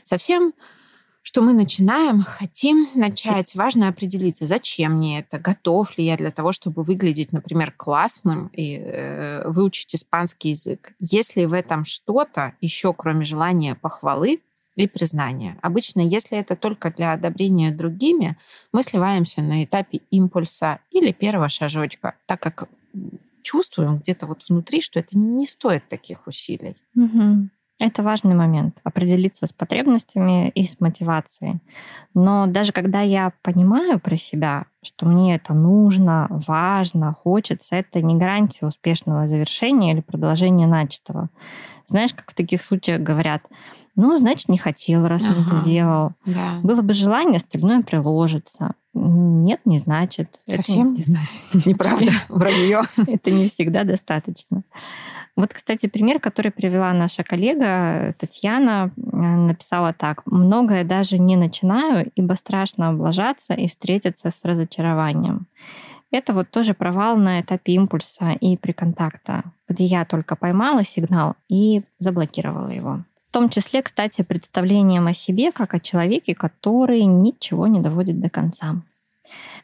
Совсем 0.04 0.54
что 1.22 1.42
мы 1.42 1.54
начинаем, 1.54 2.24
хотим 2.24 2.90
начать. 2.96 3.56
Важно 3.56 3.88
определиться, 3.88 4.48
зачем 4.48 4.94
мне 4.94 5.20
это, 5.20 5.38
готов 5.38 5.98
ли 5.98 6.06
я 6.06 6.18
для 6.18 6.32
того, 6.32 6.52
чтобы 6.52 6.84
выглядеть, 6.84 7.32
например, 7.32 7.72
классным 7.72 8.48
и 8.48 8.78
э, 8.78 9.48
выучить 9.48 9.94
испанский 9.96 10.50
язык. 10.50 10.94
Есть 11.00 11.36
ли 11.36 11.46
в 11.46 11.54
этом 11.54 11.86
что-то 11.86 12.54
еще, 12.60 12.94
кроме 12.94 13.24
желания 13.24 13.76
похвалы 13.76 14.42
и 14.76 14.88
признания? 14.88 15.58
Обычно, 15.62 16.02
если 16.02 16.38
это 16.38 16.56
только 16.56 16.92
для 16.92 17.14
одобрения 17.14 17.72
другими, 17.72 18.38
мы 18.72 18.82
сливаемся 18.82 19.42
на 19.42 19.64
этапе 19.64 20.02
импульса 20.10 20.80
или 20.90 21.12
первого 21.12 21.50
шажочка, 21.50 22.16
так 22.26 22.42
как 22.42 22.68
чувствуем 23.44 24.00
где-то 24.00 24.28
вот 24.28 24.44
внутри, 24.50 24.82
что 24.82 25.00
это 25.00 25.18
не 25.18 25.46
стоит 25.46 25.88
таких 25.88 26.28
усилий. 26.28 26.76
Угу. 26.96 27.50
Это 27.82 28.04
важный 28.04 28.36
момент— 28.36 28.78
определиться 28.84 29.48
с 29.48 29.52
потребностями 29.52 30.50
и 30.50 30.66
с 30.66 30.80
мотивацией. 30.80 31.62
Но 32.14 32.46
даже 32.46 32.74
когда 32.74 33.02
я 33.02 33.34
понимаю 33.42 34.00
про 34.00 34.16
себя, 34.18 34.66
что 34.84 35.08
мне 35.08 35.34
это 35.34 35.56
нужно, 35.56 36.28
важно, 36.30 37.12
хочется, 37.12 37.76
это 37.78 38.04
не 38.04 38.18
гарантия 38.18 38.68
успешного 38.68 39.28
завершения 39.28 39.94
или 39.94 40.02
продолжения 40.02 40.68
начатого. 40.68 41.30
Знаешь, 41.88 42.14
как 42.14 42.30
в 42.30 42.36
таких 42.36 42.62
случаях 42.62 43.02
говорят, 43.02 43.42
ну, 43.96 44.16
значит, 44.20 44.48
не 44.48 44.60
хотел, 44.60 45.08
раз 45.08 45.26
ага, 45.26 45.42
это 45.42 45.66
делал. 45.66 46.12
Да. 46.28 46.60
Было 46.62 46.84
бы 46.84 46.94
желание, 46.94 47.38
остальное 47.38 47.82
приложится. 47.82 48.76
Нет, 48.94 49.62
не 49.66 49.78
значит. 49.78 50.42
Совсем 50.46 50.90
это... 50.90 50.98
не 50.98 51.04
значит. 51.04 51.40
Неправда, 51.66 52.12
вранье. 52.30 52.82
Это 53.08 53.32
не 53.32 53.48
всегда 53.48 53.84
достаточно. 53.84 54.64
Вот, 55.38 55.54
кстати, 55.54 55.88
пример, 55.88 56.20
который 56.20 56.52
привела 56.52 56.92
наша 56.92 57.24
коллега 57.24 58.14
Татьяна, 58.18 58.92
э, 58.98 59.18
написала 59.18 59.94
так. 59.94 60.24
«Многое 60.26 60.84
даже 60.84 61.18
не 61.18 61.38
начинаю, 61.38 62.12
ибо 62.16 62.34
страшно 62.34 62.90
облажаться 62.90 63.54
и 63.54 63.68
встретиться 63.68 64.30
с 64.30 64.44
разочарованием». 64.44 65.48
Это 66.12 66.34
вот 66.34 66.50
тоже 66.50 66.74
провал 66.74 67.16
на 67.16 67.40
этапе 67.40 67.72
импульса 67.72 68.34
и 68.42 68.58
при 68.58 68.74
контакта, 68.74 69.44
где 69.70 69.86
я 69.86 70.04
только 70.04 70.36
поймала 70.36 70.84
сигнал 70.84 71.36
и 71.48 71.84
заблокировала 72.00 72.68
его. 72.68 73.06
В 73.32 73.34
том 73.34 73.48
числе, 73.48 73.82
кстати, 73.82 74.24
представлением 74.24 75.08
о 75.08 75.14
себе 75.14 75.54
как 75.54 75.74
о 75.74 75.80
человеке, 75.80 76.36
который 76.36 77.06
ничего 77.06 77.66
не 77.66 77.80
доводит 77.80 78.20
до 78.20 78.30
конца. 78.30 78.82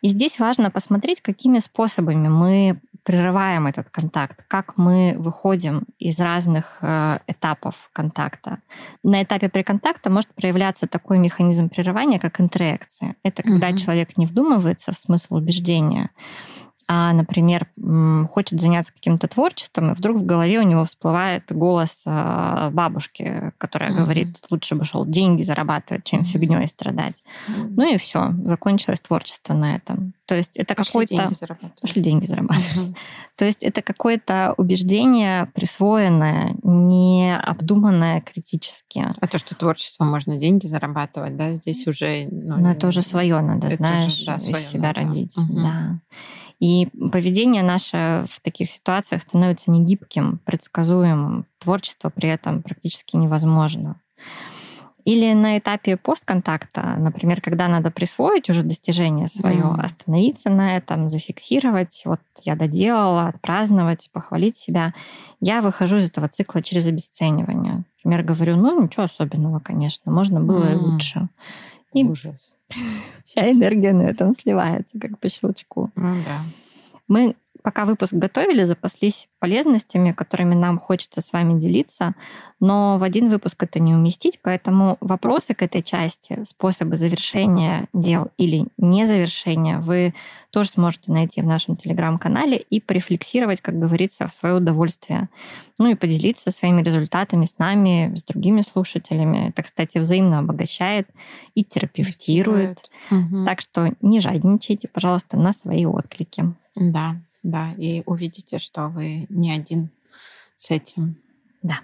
И 0.01 0.07
здесь 0.07 0.39
важно 0.39 0.71
посмотреть, 0.71 1.19
какими 1.19 1.59
способами 1.59 2.29
мы 2.29 2.79
прерываем 3.03 3.67
этот 3.67 3.89
контакт, 3.89 4.45
как 4.47 4.77
мы 4.77 5.15
выходим 5.17 5.83
из 5.99 6.17
разных 6.21 6.77
э, 6.81 7.19
этапов 7.27 7.89
контакта. 7.91 8.59
На 9.03 9.21
этапе 9.21 9.49
приконтакта 9.49 10.09
может 10.09 10.33
проявляться 10.33 10.87
такой 10.87 11.17
механизм 11.17 11.67
прерывания, 11.67 12.19
как 12.19 12.39
интеракция. 12.39 13.17
Это 13.21 13.43
когда 13.43 13.67
угу. 13.67 13.77
человек 13.79 14.15
не 14.15 14.27
вдумывается 14.27 14.93
в 14.93 14.97
смысл 14.97 15.35
убеждения, 15.35 16.11
а, 16.89 17.11
например, 17.11 17.67
хочет 18.29 18.61
заняться 18.61 18.93
каким-то 18.93 19.27
творчеством, 19.27 19.91
и 19.91 19.93
вдруг 19.93 20.17
в 20.17 20.25
голове 20.25 20.59
у 20.59 20.63
него 20.63 20.85
всплывает 20.85 21.43
голос 21.51 22.03
а, 22.05 22.69
бабушки, 22.71 23.51
которая 23.57 23.91
mm-hmm. 23.91 23.97
говорит, 23.97 24.37
лучше 24.49 24.75
бы 24.75 24.85
шел 24.85 25.05
деньги 25.05 25.43
зарабатывать, 25.43 26.05
чем 26.05 26.21
mm-hmm. 26.21 26.25
фигней 26.25 26.67
страдать. 26.67 27.23
Mm-hmm. 27.49 27.73
Ну 27.75 27.93
и 27.93 27.97
все, 27.97 28.31
закончилось 28.45 29.01
творчество 29.01 29.53
на 29.53 29.75
этом. 29.75 30.13
То 30.27 30.35
есть 30.35 30.55
это 30.55 30.75
какое-то... 30.75 31.15
деньги 31.15 31.33
зарабатывать. 31.33 31.81
Пошли 31.81 32.01
деньги 32.01 32.25
зарабатывать. 32.25 32.77
Mm-hmm. 32.77 32.97
То 33.35 33.45
есть 33.45 33.63
это 33.63 33.81
какое-то 33.81 34.53
убеждение 34.55 35.47
присвоенное, 35.53 36.55
не 36.63 37.35
обдуманное 37.37 38.21
критически. 38.21 39.13
А 39.19 39.27
то, 39.27 39.37
что 39.37 39.55
творчество 39.55 40.05
можно 40.05 40.37
деньги 40.37 40.67
зарабатывать, 40.67 41.35
да, 41.35 41.53
здесь 41.55 41.85
уже... 41.85 42.27
Ну, 42.31 42.57
Но 42.59 42.71
это 42.71 42.87
уже 42.87 43.01
свое 43.01 43.41
надо, 43.41 43.69
знаешь, 43.71 44.13
уже, 44.13 44.25
да, 44.25 44.35
из 44.35 44.69
себя 44.69 44.93
надо. 44.93 44.99
родить. 45.01 45.37
Mm-hmm. 45.37 45.63
Да. 45.63 45.99
И 46.59 46.76
поведение 46.85 47.63
наше 47.63 48.25
в 48.29 48.39
таких 48.41 48.69
ситуациях 48.69 49.21
становится 49.23 49.71
негибким, 49.71 50.39
предсказуемым. 50.45 51.45
Творчество 51.59 52.09
при 52.09 52.29
этом 52.29 52.61
практически 52.61 53.15
невозможно. 53.15 53.99
Или 55.07 55.31
на 55.31 55.57
этапе 55.57 55.95
постконтакта, 55.95 56.95
например, 56.97 57.39
когда 57.39 57.69
надо 57.69 57.91
присвоить 57.91 58.49
уже 58.49 58.61
достижение 58.61 59.29
свое, 59.29 59.61
mm. 59.61 59.81
остановиться 59.81 60.49
на 60.49 60.75
этом, 60.75 61.07
зафиксировать, 61.07 62.01
вот 62.03 62.19
я 62.41 62.57
доделала, 62.57 63.27
отпраздновать, 63.27 64.09
похвалить 64.11 64.57
себя, 64.57 64.93
я 65.39 65.61
выхожу 65.61 65.97
из 65.97 66.09
этого 66.09 66.27
цикла 66.27 66.61
через 66.61 66.87
обесценивание. 66.87 67.85
Например, 68.03 68.23
говорю, 68.25 68.57
ну 68.57 68.83
ничего 68.83 69.03
особенного, 69.03 69.59
конечно, 69.59 70.11
можно 70.11 70.41
было 70.41 70.65
mm. 70.65 70.73
и 70.73 70.75
лучше. 70.75 71.29
И 71.93 72.03
Ужас. 72.03 72.57
Вся 73.23 73.49
энергия 73.49 73.93
на 73.93 74.01
этом 74.01 74.35
сливается, 74.35 74.99
как 74.99 75.19
по 75.19 75.29
щелчку. 75.29 75.89
Ну 75.95 76.17
да. 76.25 76.41
Мы 77.07 77.35
пока 77.67 77.83
выпуск 77.83 78.13
готовили, 78.13 78.63
запаслись 78.63 79.27
полезностями, 79.39 80.13
которыми 80.13 80.55
нам 80.55 80.79
хочется 80.79 81.19
с 81.19 81.33
вами 81.33 81.59
делиться, 81.59 82.15
но 82.61 82.97
в 82.97 83.03
один 83.03 83.29
выпуск 83.29 83.61
это 83.61 83.79
не 83.79 83.93
уместить, 83.93 84.39
поэтому 84.41 84.97
вопросы 85.01 85.53
к 85.53 85.61
этой 85.61 85.83
части, 85.83 86.39
способы 86.45 86.95
завершения 86.95 87.89
дел 87.91 88.29
или 88.37 88.67
не 88.77 89.05
завершения 89.05 89.79
вы 89.79 90.13
тоже 90.49 90.69
сможете 90.69 91.11
найти 91.11 91.41
в 91.41 91.45
нашем 91.45 91.75
телеграм-канале 91.75 92.57
и 92.57 92.79
порефлексировать, 92.79 93.59
как 93.59 93.77
говорится, 93.77 94.27
в 94.27 94.33
свое 94.33 94.55
удовольствие. 94.55 95.27
Ну 95.77 95.89
и 95.89 95.95
поделиться 95.95 96.51
своими 96.51 96.81
результатами 96.81 97.43
с 97.45 97.57
нами, 97.57 98.15
с 98.15 98.23
другими 98.23 98.61
слушателями. 98.61 99.49
Это, 99.49 99.63
кстати, 99.63 99.97
взаимно 99.97 100.39
обогащает 100.39 101.09
и 101.53 101.65
терапевтирует. 101.65 102.89
Угу. 103.11 103.45
Так 103.45 103.59
что 103.61 103.93
не 104.01 104.21
жадничайте, 104.21 104.87
пожалуйста, 104.87 105.37
на 105.37 105.51
свои 105.51 105.85
отклики. 105.85 106.45
Да, 106.79 107.21
да, 107.43 107.73
и 107.73 108.03
увидите, 108.05 108.59
что 108.59 108.87
вы 108.87 109.25
не 109.29 109.51
один 109.51 109.89
с 110.55 110.71
этим. 110.71 111.17
Да. 111.61 111.79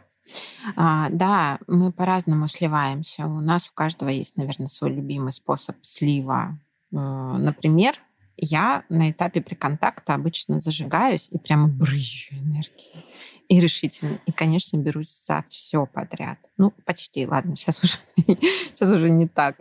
А, 0.75 1.09
да, 1.09 1.59
мы 1.67 1.91
по-разному 1.91 2.47
сливаемся. 2.47 3.25
У 3.25 3.41
нас 3.41 3.69
у 3.69 3.73
каждого 3.73 4.09
есть, 4.09 4.37
наверное, 4.37 4.67
свой 4.67 4.91
любимый 4.91 5.33
способ 5.33 5.75
слива. 5.81 6.57
Э, 6.91 6.95
например, 6.95 7.95
я 8.37 8.83
на 8.89 9.11
этапе 9.11 9.41
приконтакта 9.41 10.13
обычно 10.13 10.59
зажигаюсь 10.59 11.27
и 11.31 11.37
прямо 11.37 11.67
брызжу 11.67 12.35
энергией 12.35 13.03
и 13.47 13.59
решительно. 13.59 14.19
И, 14.25 14.31
конечно, 14.31 14.77
берусь 14.77 15.25
за 15.27 15.43
все 15.49 15.85
подряд. 15.85 16.39
Ну, 16.57 16.71
почти, 16.85 17.25
ладно, 17.25 17.55
сейчас 17.55 17.83
уже, 17.83 17.97
сейчас 18.37 18.91
уже 18.91 19.09
не 19.09 19.27
так. 19.27 19.57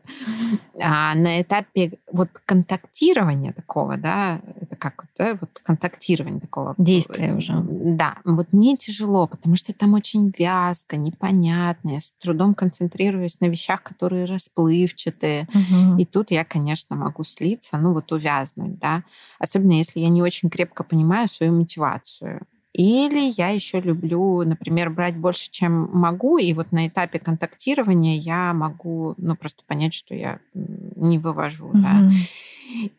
А 0.81 1.15
на 1.15 1.41
этапе 1.41 1.99
вот 2.11 2.29
контактирования 2.45 3.53
такого, 3.53 3.97
да, 3.97 4.41
это 4.61 4.77
как 4.77 5.07
да, 5.19 5.37
вот 5.41 5.59
контактирование 5.63 6.41
такого. 6.41 6.75
Действия 6.79 7.35
уже. 7.35 7.55
Да, 7.63 8.19
вот 8.25 8.53
мне 8.53 8.77
тяжело, 8.77 9.27
потому 9.27 9.57
что 9.57 9.73
там 9.73 9.95
очень 9.95 10.33
вязко, 10.37 10.97
непонятно, 10.97 11.91
я 11.91 12.01
с 12.01 12.13
трудом 12.21 12.55
концентрируюсь 12.55 13.41
на 13.41 13.47
вещах, 13.47 13.83
которые 13.83 14.27
расплывчатые. 14.27 15.49
Угу. 15.49 15.99
И 15.99 16.05
тут 16.05 16.31
я, 16.31 16.45
конечно, 16.45 16.95
могу 16.97 17.25
слиться, 17.25 17.79
ну 17.79 17.93
вот 17.95 18.13
увязнуть, 18.13 18.79
да. 18.79 19.03
Особенно 19.39 19.73
если 19.73 20.01
я 20.01 20.09
не 20.09 20.23
очень 20.23 20.51
крепко 20.51 20.85
понимаю 20.85 21.29
свою 21.29 21.53
мотивацию. 21.53 22.47
Или 22.73 23.31
я 23.37 23.51
еще 23.51 23.81
люблю, 23.81 24.43
например, 24.45 24.89
брать 24.89 25.17
больше, 25.17 25.51
чем 25.51 25.91
могу, 25.93 26.39
и 26.39 26.55
вот 26.55 26.73
на 26.73 26.89
этапе 26.89 27.19
контактирования 27.19 28.17
я 28.17 28.55
могу, 28.55 29.15
ну, 29.19 29.37
просто 29.37 29.63
понять, 29.67 29.93
что 29.93 30.15
я 30.15 30.39
не 30.55 31.19
вывожу, 31.19 31.69
mm-hmm. 31.69 31.81
да. 31.83 32.11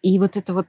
И 0.03 0.19
вот 0.19 0.37
это 0.37 0.53
вот 0.53 0.67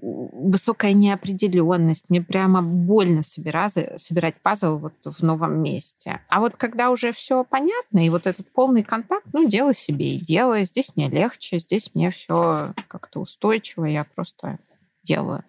высокая 0.00 0.92
неопределенность. 0.92 2.08
Мне 2.08 2.22
прямо 2.22 2.62
больно 2.62 3.22
собирать, 3.22 3.74
собирать 3.96 4.36
пазл 4.42 4.78
вот 4.78 4.94
в 5.04 5.22
новом 5.22 5.62
месте. 5.62 6.20
А 6.28 6.40
вот 6.40 6.56
когда 6.56 6.90
уже 6.90 7.12
все 7.12 7.44
понятно, 7.44 8.04
и 8.04 8.10
вот 8.10 8.26
этот 8.26 8.50
полный 8.52 8.82
контакт, 8.82 9.26
ну, 9.32 9.48
делай 9.48 9.74
себе 9.74 10.14
и 10.14 10.20
делай. 10.20 10.64
Здесь 10.64 10.92
мне 10.96 11.08
легче, 11.08 11.58
здесь 11.58 11.90
мне 11.94 12.10
все 12.10 12.72
как-то 12.88 13.20
устойчиво, 13.20 13.84
я 13.84 14.04
просто 14.04 14.58
делаю. 15.02 15.44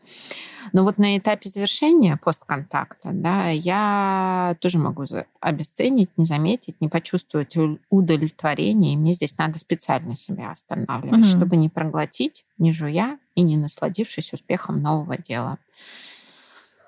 Но 0.72 0.84
вот 0.84 0.98
на 0.98 1.18
этапе 1.18 1.50
завершения 1.50 2.18
постконтакта, 2.18 3.10
да, 3.12 3.50
я 3.50 4.56
тоже 4.60 4.78
могу 4.78 5.06
обесценить, 5.40 6.10
не 6.18 6.26
заметить, 6.26 6.80
не 6.80 6.88
почувствовать 6.88 7.56
удовлетворение. 7.90 8.94
И 8.94 8.98
мне 8.98 9.14
здесь 9.14 9.38
надо 9.38 9.60
специально 9.60 10.16
себя 10.16 10.52
останавливать, 10.52 11.26
mm-hmm. 11.26 11.38
чтобы 11.38 11.58
не 11.58 11.70
проглотить, 11.70 12.46
не 12.58 12.72
жуя 12.72 13.18
и 13.36 13.42
не 13.42 13.58
насладившись 13.58 14.34
успехом 14.34 14.82
нового 14.82 15.18
дела. 15.18 15.58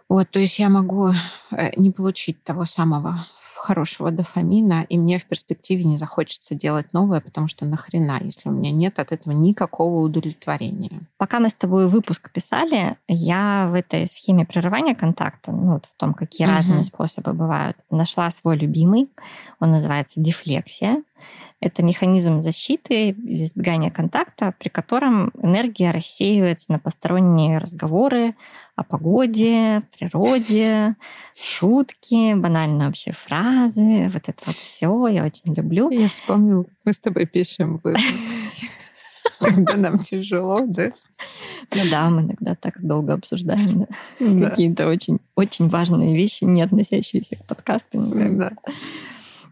Вот, 0.07 0.29
то 0.29 0.39
есть 0.39 0.59
я 0.59 0.69
могу 0.69 1.11
э, 1.51 1.71
не 1.77 1.91
получить 1.91 2.43
того 2.43 2.65
самого 2.65 3.25
хорошего 3.65 4.11
дофамина, 4.11 4.85
и 4.89 4.97
мне 4.97 5.17
в 5.17 5.25
перспективе 5.25 5.85
не 5.85 5.97
захочется 5.97 6.53
делать 6.53 6.93
новое, 6.93 7.19
потому 7.19 7.47
что 7.47 7.65
нахрена, 7.65 8.19
если 8.21 8.49
у 8.49 8.51
меня 8.51 8.71
нет 8.71 8.99
от 8.99 9.11
этого 9.11 9.33
никакого 9.33 10.01
удовлетворения. 10.01 11.01
Пока 11.17 11.39
мы 11.39 11.49
с 11.49 11.55
тобой 11.55 11.87
выпуск 11.87 12.31
писали, 12.31 12.97
я 13.07 13.67
в 13.71 13.73
этой 13.73 14.07
схеме 14.07 14.45
прерывания 14.45 14.93
контакта, 14.93 15.51
ну 15.51 15.73
вот 15.73 15.85
в 15.85 15.95
том, 15.95 16.13
какие 16.13 16.45
угу. 16.45 16.55
разные 16.55 16.83
способы 16.83 17.33
бывают, 17.33 17.77
нашла 17.89 18.29
свой 18.29 18.57
любимый. 18.57 19.09
Он 19.59 19.71
называется 19.71 20.19
дефлексия. 20.21 21.01
Это 21.61 21.83
механизм 21.83 22.41
защиты 22.41 23.09
или 23.09 23.43
избегания 23.43 23.89
контакта, 23.89 24.53
при 24.59 24.69
котором 24.69 25.31
энергия 25.41 25.91
рассеивается 25.91 26.71
на 26.71 26.79
посторонние 26.79 27.57
разговоры 27.57 28.35
о 28.75 28.83
погоде, 28.83 29.81
природе, 29.97 30.95
шутки, 31.35 32.35
банальные 32.35 32.87
вообще 32.87 33.13
фразы. 33.13 34.09
Вот 34.13 34.23
это 34.27 34.41
вот 34.45 34.55
все 34.55 35.07
я 35.07 35.23
очень 35.23 35.53
люблю. 35.53 35.89
Я 35.89 36.09
вспомнила, 36.09 36.65
мы 36.83 36.93
с 36.93 36.99
тобой 36.99 37.25
пишем 37.25 37.79
выпуск. 37.83 38.03
Когда 39.39 39.75
нам 39.77 39.99
тяжело, 39.99 40.61
да? 40.65 40.91
Ну 41.73 41.81
да, 41.89 42.09
мы 42.09 42.21
иногда 42.21 42.55
так 42.55 42.81
долго 42.85 43.13
обсуждаем 43.13 43.87
да. 44.19 44.49
какие-то 44.49 44.87
очень, 44.87 45.19
очень 45.35 45.67
важные 45.67 46.15
вещи, 46.15 46.43
не 46.43 46.61
относящиеся 46.61 47.37
к 47.37 47.45
подкасту. 47.45 47.99
Да. 48.13 48.51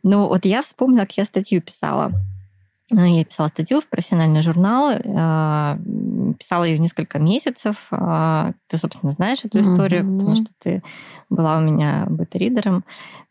Ну, 0.03 0.27
вот 0.27 0.45
я 0.45 0.61
вспомнила, 0.61 1.01
как 1.01 1.17
я 1.17 1.25
статью 1.25 1.61
писала. 1.61 2.11
Ну, 2.91 3.05
я 3.05 3.23
писала 3.23 3.47
статью 3.47 3.79
в 3.79 3.87
профессиональный 3.87 4.41
журнал, 4.41 4.91
а, 5.15 5.79
писала 6.37 6.65
ее 6.65 6.77
несколько 6.77 7.17
месяцев. 7.17 7.87
А, 7.91 8.51
ты, 8.67 8.77
собственно, 8.77 9.11
знаешь 9.13 9.39
эту 9.43 9.61
историю, 9.61 10.03
mm-hmm. 10.03 10.17
потому 10.17 10.35
что 10.35 10.47
ты 10.61 10.83
была 11.29 11.57
у 11.57 11.61
меня 11.61 12.05
бета-ридером. 12.09 12.83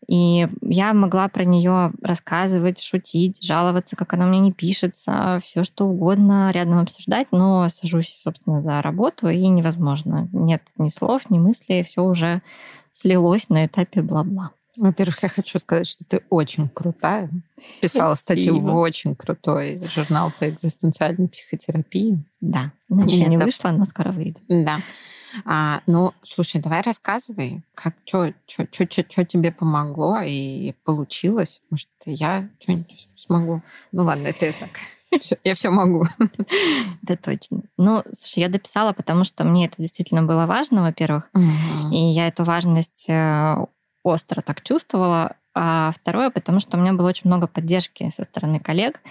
И 0.07 0.47
я 0.61 0.93
могла 0.93 1.29
про 1.29 1.45
нее 1.45 1.93
рассказывать, 2.01 2.81
шутить, 2.81 3.43
жаловаться, 3.43 3.95
как 3.95 4.13
она 4.13 4.25
мне 4.25 4.39
не 4.39 4.51
пишется, 4.51 5.39
все 5.41 5.63
что 5.63 5.85
угодно 5.85 6.51
рядом 6.51 6.79
обсуждать, 6.79 7.27
но 7.31 7.69
сажусь, 7.69 8.13
собственно, 8.13 8.61
за 8.61 8.81
работу, 8.81 9.29
и 9.29 9.47
невозможно. 9.47 10.27
Нет 10.33 10.63
ни 10.77 10.89
слов, 10.89 11.29
ни 11.29 11.37
мыслей, 11.37 11.83
все 11.83 12.03
уже 12.03 12.41
слилось 12.91 13.49
на 13.49 13.67
этапе 13.67 14.01
бла-бла. 14.01 14.51
Во-первых, 14.75 15.21
я 15.21 15.29
хочу 15.29 15.59
сказать, 15.59 15.87
что 15.87 16.03
ты 16.03 16.23
очень 16.29 16.67
крутая. 16.67 17.29
Писала 17.81 18.15
статью 18.15 18.59
в 18.59 18.75
очень 18.75 19.15
крутой 19.15 19.81
журнал 19.87 20.31
по 20.39 20.49
экзистенциальной 20.49 21.27
психотерапии. 21.27 22.23
Да, 22.41 22.71
она 22.89 23.03
еще 23.03 23.25
не 23.25 23.37
вышла, 23.37 23.69
но 23.69 23.85
скоро 23.85 24.11
выйдет. 24.11 24.41
Да. 24.47 24.81
А, 25.45 25.81
ну, 25.87 26.13
слушай, 26.21 26.61
давай 26.61 26.81
рассказывай, 26.81 27.63
как 27.73 27.95
что 28.05 28.27
тебе 29.25 29.51
помогло 29.51 30.19
и 30.21 30.73
получилось. 30.83 31.61
Может, 31.69 31.89
я 32.05 32.49
что-нибудь 32.59 33.09
смогу. 33.15 33.61
Ну 33.91 34.03
ладно, 34.03 34.27
это 34.27 34.45
я 34.45 34.53
так. 34.53 34.79
Я 35.43 35.55
все 35.55 35.69
могу. 35.69 36.05
Да, 37.01 37.17
точно. 37.17 37.63
Ну, 37.77 38.01
слушай, 38.13 38.39
я 38.39 38.49
дописала, 38.49 38.93
потому 38.93 39.23
что 39.25 39.43
мне 39.43 39.65
это 39.65 39.75
действительно 39.77 40.23
было 40.23 40.45
важно, 40.45 40.81
во-первых. 40.81 41.29
И 41.91 41.97
я 41.97 42.27
эту 42.27 42.43
важность 42.43 43.05
э, 43.09 43.57
остро 44.03 44.41
так 44.41 44.61
чувствовала. 44.61 45.35
А 45.55 45.91
второе, 45.91 46.31
потому 46.31 46.59
что 46.59 46.77
у 46.77 46.79
меня 46.79 46.93
было 46.93 47.09
очень 47.09 47.27
много 47.27 47.45
поддержки 47.45 48.09
со 48.09 48.23
стороны 48.23 48.59
коллег, 48.59 49.01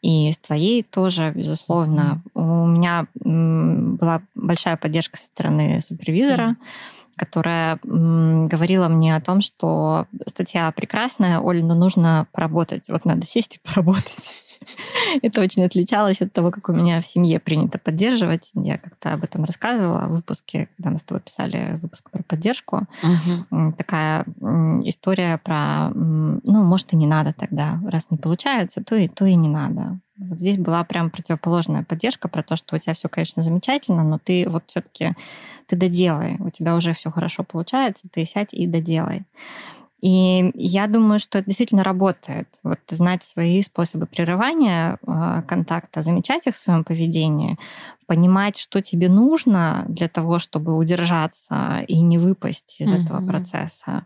и 0.00 0.32
с 0.32 0.38
твоей 0.38 0.82
тоже, 0.82 1.30
безусловно. 1.30 2.20
У 2.34 2.66
меня 2.66 3.06
была 3.14 4.22
большая 4.34 4.76
поддержка 4.76 5.16
со 5.16 5.26
стороны 5.26 5.80
супервизора, 5.80 6.56
которая 7.14 7.78
говорила 7.84 8.88
мне 8.88 9.14
о 9.14 9.20
том, 9.20 9.42
что 9.42 10.06
статья 10.26 10.72
прекрасная, 10.72 11.38
Оль, 11.38 11.62
но 11.62 11.76
нужно 11.76 12.26
поработать. 12.32 12.88
Вот 12.88 13.04
надо 13.04 13.24
сесть 13.24 13.56
и 13.56 13.60
поработать. 13.68 14.34
Это 15.22 15.40
очень 15.40 15.64
отличалось 15.64 16.22
от 16.22 16.32
того, 16.32 16.50
как 16.50 16.68
у 16.68 16.72
меня 16.72 17.00
в 17.00 17.06
семье 17.06 17.40
принято 17.40 17.78
поддерживать. 17.78 18.50
Я 18.54 18.78
как-то 18.78 19.14
об 19.14 19.24
этом 19.24 19.44
рассказывала 19.44 20.06
в 20.06 20.16
выпуске, 20.16 20.68
когда 20.76 20.90
мы 20.90 20.98
с 20.98 21.02
тобой 21.02 21.20
писали 21.20 21.78
выпуск 21.80 22.10
про 22.10 22.22
поддержку. 22.22 22.86
Угу. 23.02 23.74
Такая 23.76 24.24
история 24.84 25.38
про, 25.38 25.90
ну, 25.90 26.64
может, 26.64 26.92
и 26.92 26.96
не 26.96 27.06
надо 27.06 27.32
тогда. 27.32 27.80
Раз 27.86 28.06
не 28.10 28.18
получается, 28.18 28.82
то 28.84 28.94
и, 28.96 29.08
то 29.08 29.24
и 29.24 29.34
не 29.34 29.48
надо. 29.48 29.98
Вот 30.18 30.38
здесь 30.38 30.58
была 30.58 30.84
прям 30.84 31.10
противоположная 31.10 31.84
поддержка 31.84 32.28
про 32.28 32.42
то, 32.42 32.56
что 32.56 32.76
у 32.76 32.78
тебя 32.78 32.94
все, 32.94 33.08
конечно, 33.08 33.42
замечательно, 33.42 34.04
но 34.04 34.18
ты 34.18 34.46
вот 34.48 34.64
все-таки 34.66 35.14
ты 35.66 35.76
доделай, 35.76 36.36
у 36.38 36.50
тебя 36.50 36.76
уже 36.76 36.92
все 36.92 37.10
хорошо 37.10 37.44
получается, 37.44 38.08
ты 38.12 38.24
сядь 38.24 38.52
и 38.52 38.66
доделай. 38.66 39.24
И 40.02 40.50
я 40.54 40.88
думаю, 40.88 41.20
что 41.20 41.38
это 41.38 41.46
действительно 41.46 41.84
работает. 41.84 42.48
Вот 42.64 42.80
знать 42.90 43.22
свои 43.22 43.62
способы 43.62 44.06
прерывания 44.06 44.98
а, 45.06 45.42
контакта, 45.42 46.02
замечать 46.02 46.46
их 46.48 46.56
в 46.56 46.58
своем 46.58 46.82
поведении, 46.82 47.56
понимать, 48.12 48.58
что 48.58 48.82
тебе 48.82 49.08
нужно 49.08 49.86
для 49.88 50.06
того, 50.06 50.38
чтобы 50.38 50.76
удержаться 50.76 51.82
и 51.88 52.02
не 52.02 52.18
выпасть 52.18 52.78
из 52.78 52.92
mm-hmm. 52.92 53.04
этого 53.04 53.26
процесса. 53.26 54.04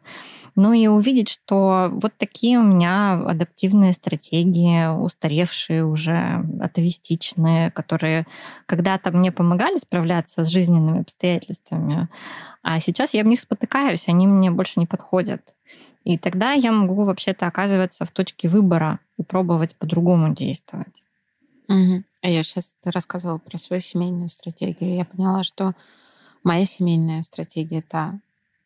Ну 0.55 0.73
и 0.73 0.87
увидеть, 0.87 1.29
что 1.29 1.91
вот 1.91 2.13
такие 2.17 2.61
у 2.61 2.63
меня 2.63 3.15
адаптивные 3.15 3.93
стратегии, 3.93 4.87
устаревшие 4.87 5.85
уже, 5.85 6.45
атовистичные, 6.61 7.73
которые 7.73 8.27
когда-то 8.67 9.11
мне 9.11 9.33
помогали 9.33 9.77
справляться 9.77 10.45
с 10.45 10.49
жизненными 10.49 11.01
обстоятельствами, 11.01 12.09
а 12.63 12.79
сейчас 12.79 13.13
я 13.13 13.25
в 13.25 13.27
них 13.27 13.41
спотыкаюсь, 13.41 14.07
они 14.07 14.29
мне 14.29 14.53
больше 14.53 14.79
не 14.79 14.87
подходят. 14.87 15.53
И 16.05 16.17
тогда 16.17 16.53
я 16.53 16.71
могу 16.71 17.03
вообще-то 17.03 17.49
оказываться 17.49 18.05
в 18.05 18.13
точке 18.13 18.47
выбора 18.47 19.01
и 19.19 19.25
пробовать 19.25 19.75
по-другому 19.75 20.33
действовать. 20.33 21.03
Угу. 21.69 22.03
А 22.23 22.29
я 22.29 22.43
сейчас 22.43 22.75
рассказывала 22.85 23.39
про 23.39 23.59
свою 23.59 23.83
семейную 23.83 24.29
стратегию. 24.29 24.97
Я 24.97 25.05
поняла, 25.05 25.43
что 25.43 25.75
моя 26.43 26.67
семейная 26.67 27.23
стратегия 27.23 27.79
это, 27.79 28.21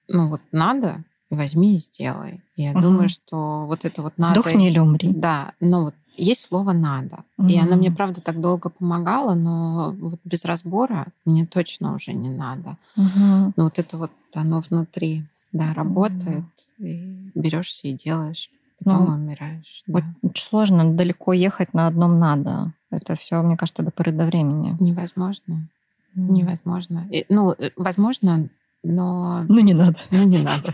ну 0.09 0.29
вот 0.29 0.41
надо, 0.53 1.05
возьми 1.31 1.77
и 1.77 1.79
сделай. 1.79 2.43
Я 2.57 2.73
угу. 2.73 2.81
думаю, 2.81 3.09
что 3.09 3.67
вот 3.67 3.85
это 3.85 4.03
вот 4.03 4.19
надо... 4.19 4.41
Сдохни 4.41 4.69
или 4.69 4.79
умри. 4.79 5.11
Да, 5.13 5.53
но 5.61 5.85
вот 5.85 5.95
есть 6.17 6.43
слово 6.43 6.73
«надо». 6.73 7.25
Угу. 7.39 7.49
И 7.49 7.59
оно 7.59 7.77
мне, 7.77 7.91
правда, 7.91 8.21
так 8.21 8.41
долго 8.41 8.69
помогало, 8.69 9.35
но 9.35 9.93
вот 9.99 10.21
без 10.25 10.45
разбора 10.45 11.07
мне 11.25 11.47
точно 11.47 11.95
уже 11.95 12.13
не 12.13 12.29
надо. 12.29 12.77
Угу. 12.97 13.55
Но 13.57 13.65
вот 13.65 13.79
это 13.79 13.97
вот 13.97 14.13
оно 14.35 14.61
внутри 14.61 15.25
да, 15.53 15.73
работает, 15.75 16.45
mm. 16.79 16.87
и 16.87 17.31
берешься 17.35 17.89
и 17.89 17.93
делаешь, 17.93 18.51
потом 18.85 19.07
ну, 19.07 19.15
умираешь. 19.15 19.83
Да. 19.87 20.03
Очень 20.23 20.43
сложно 20.43 20.93
далеко 20.93 21.33
ехать 21.33 21.75
на 21.75 21.87
одном 21.87 22.19
надо. 22.19 22.73
Это 22.91 23.15
все, 23.15 23.41
мне 23.43 23.57
кажется, 23.57 23.83
до 23.83 23.91
поры 23.91 24.13
до 24.13 24.25
времени. 24.25 24.77
Невозможно. 24.81 25.69
Mm. 26.17 26.31
Невозможно. 26.33 27.07
И, 27.11 27.25
ну, 27.29 27.53
э, 27.53 27.71
возможно, 27.77 28.49
но... 28.83 29.45
Ну, 29.49 29.61
не 29.61 29.75
надо. 29.75 29.99
Ну, 30.11 30.25
не 30.25 30.39
надо. 30.39 30.73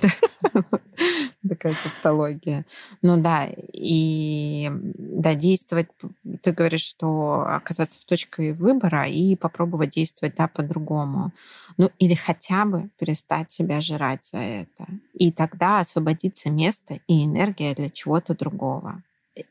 Такая 1.49 1.77
тавтология. 1.83 2.65
Ну 3.03 3.21
да, 3.21 3.49
и 3.73 4.71
да, 4.73 5.35
действовать, 5.35 5.89
ты 6.43 6.53
говоришь, 6.53 6.85
что 6.85 7.47
оказаться 7.49 8.01
в 8.01 8.05
точке 8.05 8.53
выбора 8.53 9.07
и 9.07 9.37
попробовать 9.37 9.91
действовать, 9.91 10.35
да, 10.37 10.49
по-другому. 10.49 11.33
Ну, 11.77 11.91
или 11.99 12.15
хотя 12.15 12.65
бы 12.65 12.89
перестать 12.99 13.51
себя 13.51 13.81
жрать 13.81 14.25
за 14.25 14.39
это. 14.39 14.87
И 15.15 15.33
тогда 15.33 15.81
освободится 15.81 16.51
место 16.51 17.01
и 17.07 17.25
энергия 17.25 17.75
для 17.75 17.91
чего-то 17.91 18.35
другого. 18.37 19.03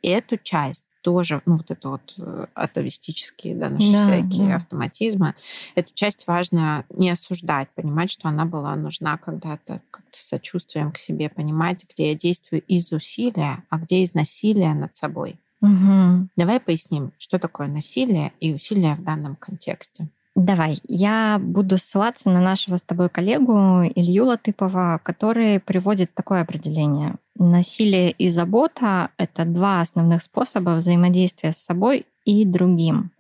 Эту 0.02 0.38
часть 0.38 0.84
тоже, 1.06 1.44
ну, 1.46 1.58
вот 1.58 1.70
это 1.70 1.90
вот 1.90 2.16
э, 2.18 2.48
атовистические, 2.56 3.56
да, 3.56 3.70
наши 3.70 3.92
да, 3.92 4.08
всякие 4.08 4.48
да. 4.48 4.56
автоматизмы, 4.56 5.36
эту 5.76 5.94
часть 5.94 6.26
важно 6.26 6.84
не 6.90 7.12
осуждать, 7.12 7.70
понимать, 7.76 8.10
что 8.10 8.28
она 8.28 8.46
была 8.46 8.76
нужна 8.76 9.16
когда-то, 9.18 9.82
как-то 9.92 10.20
сочувствием 10.20 10.92
к 10.92 10.98
себе, 10.98 11.30
понимать, 11.30 11.86
где 11.88 12.10
я 12.10 12.16
действую 12.16 12.64
из 12.64 12.92
усилия, 12.92 13.64
а 13.70 13.78
где 13.78 14.02
из 14.02 14.16
насилия 14.16 14.74
над 14.74 14.96
собой. 14.96 15.36
Угу. 15.62 16.30
Давай 16.38 16.60
поясним, 16.60 17.12
что 17.20 17.38
такое 17.38 17.68
насилие 17.68 18.34
и 18.40 18.52
усилие 18.52 18.96
в 18.96 19.04
данном 19.04 19.36
контексте. 19.36 20.10
Давай, 20.34 20.80
я 20.88 21.40
буду 21.40 21.78
ссылаться 21.78 22.32
на 22.32 22.42
нашего 22.42 22.78
с 22.78 22.82
тобой 22.82 23.10
коллегу 23.10 23.84
Илью 23.84 24.26
Латыпова, 24.26 25.00
который 25.04 25.60
приводит 25.60 26.16
такое 26.16 26.42
определение. 26.42 27.18
Насилие 27.38 28.12
и 28.12 28.30
забота— 28.30 29.12
это 29.18 29.44
два 29.44 29.82
основных 29.82 30.22
способа 30.22 30.72
взаимодействия 30.72 31.52
с 31.52 31.58
собой 31.58 32.06
и 32.24 32.46
другим. 32.46 33.12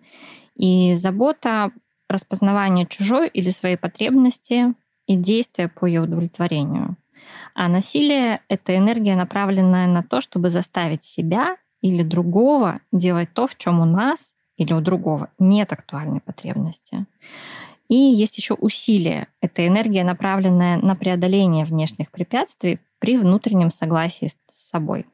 И 0.55 0.95
забота— 0.95 1.71
распознавание 2.09 2.85
чужой 2.85 3.27
или 3.27 3.49
своей 3.49 3.75
потребности 3.75 4.73
и 5.05 5.15
действия 5.15 5.67
по 5.67 5.85
ее 5.85 6.01
удовлетворению. 6.01 6.95
А 7.53 7.67
насилие— 7.67 8.41
это 8.47 8.77
энергия, 8.77 9.15
направленная 9.15 9.87
на 9.87 10.01
то, 10.01 10.21
чтобы 10.21 10.49
заставить 10.49 11.03
себя 11.03 11.57
или 11.81 12.03
другого 12.03 12.79
делать 12.93 13.33
то, 13.33 13.47
в 13.47 13.57
чем 13.57 13.81
у 13.81 13.85
нас 13.85 14.33
или 14.55 14.71
у 14.71 14.79
другого 14.79 15.29
нет 15.39 15.73
актуальной 15.73 16.21
потребности. 16.21 17.05
И 17.89 17.95
есть 17.95 18.37
еще 18.37 18.53
усилие. 18.53 19.27
Это 19.41 19.67
энергия, 19.67 20.03
направленная 20.03 20.77
на 20.77 20.95
преодоление 20.95 21.65
внешних 21.65 22.09
препятствий 22.11 22.79
при 22.99 23.17
внутреннем 23.17 23.71
согласии 23.71 24.31
с 24.47 24.69
собой. 24.69 25.05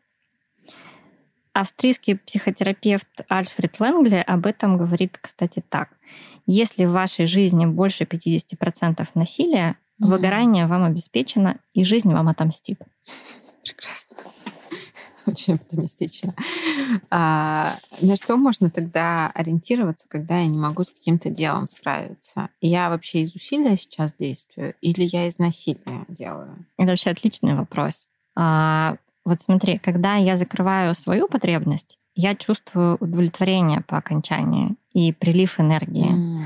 Австрийский 1.54 2.18
психотерапевт 2.18 3.08
Альфред 3.28 3.80
Ленгли 3.80 4.24
об 4.26 4.46
этом 4.46 4.78
говорит, 4.78 5.18
кстати, 5.22 5.62
так. 5.68 5.90
Если 6.46 6.86
в 6.86 6.92
вашей 6.92 7.26
жизни 7.26 7.66
больше 7.66 8.06
50% 8.06 9.06
насилия, 9.16 9.72
mm-hmm. 9.72 10.08
выгорание 10.08 10.68
вам 10.68 10.86
обеспечено, 10.86 11.58
и 11.74 11.84
жизнь 11.84 12.12
вам 12.14 12.30
отомстит. 12.30 12.80
Прекрасно. 13.64 14.18
очень 15.26 15.56
оптимистично. 15.56 16.34
А, 17.10 17.76
на 18.02 18.16
что 18.16 18.38
можно 18.38 18.70
тогда 18.70 19.32
ориентироваться, 19.34 20.08
когда 20.08 20.40
я 20.40 20.48
не 20.48 20.58
могу 20.58 20.84
с 20.84 20.92
каким-то 20.92 21.30
делом 21.30 21.68
справиться? 21.68 22.50
Я 22.60 22.90
вообще 22.90 23.22
из 23.22 23.36
усилия 23.36 23.76
сейчас 23.78 24.14
действую 24.14 24.76
или 24.82 25.08
я 25.12 25.28
из 25.28 25.38
насилия 25.38 26.06
делаю? 26.08 26.66
Это 26.78 26.92
вообще 26.92 27.12
отличный 27.12 27.56
вопрос. 27.56 28.08
А, 28.36 28.98
вот 29.26 29.42
смотри, 29.42 29.78
когда 29.78 30.16
я 30.16 30.36
закрываю 30.36 30.96
свою 30.96 31.28
потребность, 31.28 32.00
я 32.16 32.36
чувствую 32.36 32.98
удовлетворение 33.00 33.82
по 33.82 33.98
окончании 33.98 34.76
и 34.94 35.14
прилив 35.14 35.60
энергии. 35.60 36.12
Mm. 36.12 36.46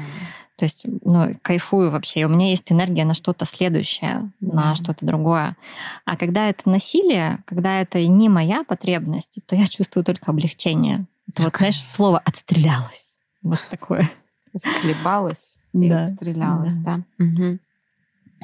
То 0.58 0.64
есть, 0.64 0.86
ну, 1.04 1.34
кайфую 1.42 1.92
вообще. 1.92 2.22
И 2.22 2.24
у 2.24 2.30
меня 2.30 2.50
есть 2.50 2.72
энергия 2.72 3.04
на 3.04 3.14
что-то 3.14 3.46
следующее, 3.46 4.32
mm. 4.42 4.54
на 4.54 4.76
что-то 4.76 5.06
другое. 5.06 5.58
А 6.06 6.16
когда 6.16 6.50
это 6.50 6.70
насилие, 6.70 7.44
когда 7.46 7.82
это 7.82 8.06
не 8.08 8.30
моя 8.30 8.64
потребность, 8.64 9.40
то 9.46 9.56
я 9.56 9.68
чувствую 9.68 10.06
только 10.06 10.32
облегчение. 10.32 11.06
Это 11.28 11.44
вот, 11.44 11.56
знаешь, 11.58 11.84
слово 11.86 12.20
«отстрелялась». 12.20 13.18
Вот 13.42 13.60
такое. 13.70 14.10
Заколебалась 14.54 15.58
и 15.74 15.90
да. 15.90 16.02
отстрелялась, 16.02 16.78
да. 16.78 17.04
да. 17.18 17.26
Угу. 17.26 17.60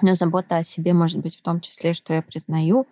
Но 0.02 0.15
забота 0.15 0.58
о 0.58 0.63
себе 0.63 0.93
может 0.93 1.19
быть 1.19 1.38
в 1.38 1.41
том 1.41 1.62
числе, 1.62 1.93
что 1.93 2.13
я 2.13 2.21
признаю, 2.21 2.88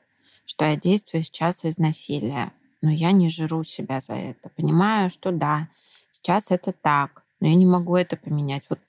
что 0.45 0.65
я 0.65 0.75
действую 0.75 1.23
сейчас 1.23 1.63
из 1.65 1.77
насилия, 1.77 2.51
но 2.81 2.89
я 2.89 3.11
не 3.11 3.29
жру 3.29 3.63
себя 3.63 3.99
за 3.99 4.13
это. 4.13 4.49
Понимаю, 4.55 5.09
что 5.09 5.31
да, 5.31 5.67
сейчас 6.11 6.51
это 6.51 6.71
так, 6.71 7.23
но 7.39 7.47
я 7.47 7.55
не 7.55 7.65
могу 7.65 7.95
это 7.95 8.15
поменять. 8.15 8.63
Вот 8.69 8.79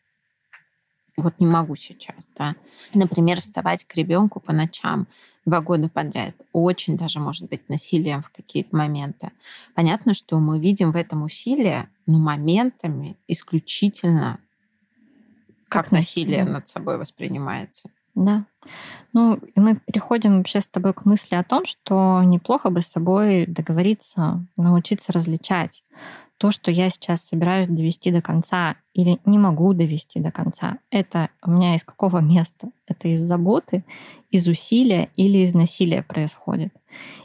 вот 1.21 1.35
не 1.39 1.47
могу 1.47 1.75
сейчас, 1.75 2.29
да. 2.37 2.57
Например, 2.95 3.41
вставать 3.41 3.85
к 3.85 3.95
ребенку 3.95 4.41
по 4.41 4.53
ночам 4.53 5.07
два 5.45 5.61
года 5.61 5.89
подряд 5.89 6.35
очень 6.53 6.97
даже 6.97 7.21
может 7.21 7.49
быть 7.49 7.69
насилием 7.69 8.23
в 8.23 8.31
какие-то 8.31 8.77
моменты. 8.77 9.31
Понятно, 9.75 10.15
что 10.15 10.39
мы 10.39 10.59
видим 10.59 10.93
в 10.93 10.97
этом 10.97 11.23
усилие, 11.23 11.89
но 12.07 12.19
моментами 12.19 13.17
исключительно 13.29 14.39
как, 15.69 15.85
как 15.85 15.93
насилие 15.93 16.45
над 16.45 16.69
собой 16.69 16.99
воспринимается. 16.99 17.91
Да. 18.21 18.45
Ну, 19.15 19.37
и 19.37 19.61
мы 19.61 19.77
переходим 19.77 20.37
вообще 20.37 20.61
с 20.61 20.67
тобой 20.67 20.93
к 20.93 21.07
мысли 21.07 21.35
о 21.37 21.43
том, 21.43 21.65
что 21.65 22.23
неплохо 22.23 22.69
бы 22.69 22.83
с 22.83 22.89
собой 22.89 23.47
договориться, 23.47 24.47
научиться 24.59 25.11
различать 25.13 25.83
то, 26.37 26.51
что 26.51 26.71
я 26.71 26.91
сейчас 26.91 27.23
собираюсь 27.23 27.69
довести 27.69 28.11
до 28.11 28.21
конца 28.21 28.77
или 28.93 29.19
не 29.25 29.39
могу 29.39 29.73
довести 29.73 30.21
до 30.21 30.31
конца. 30.31 30.79
Это 30.91 31.31
у 31.43 31.51
меня 31.51 31.75
из 31.75 31.85
какого 31.85 32.19
места? 32.19 32.69
Это 32.87 33.09
из 33.09 33.21
заботы, 33.21 33.85
из 34.31 34.47
усилия 34.47 35.09
или 35.17 35.39
из 35.39 35.55
насилия 35.55 36.03
происходит? 36.03 36.75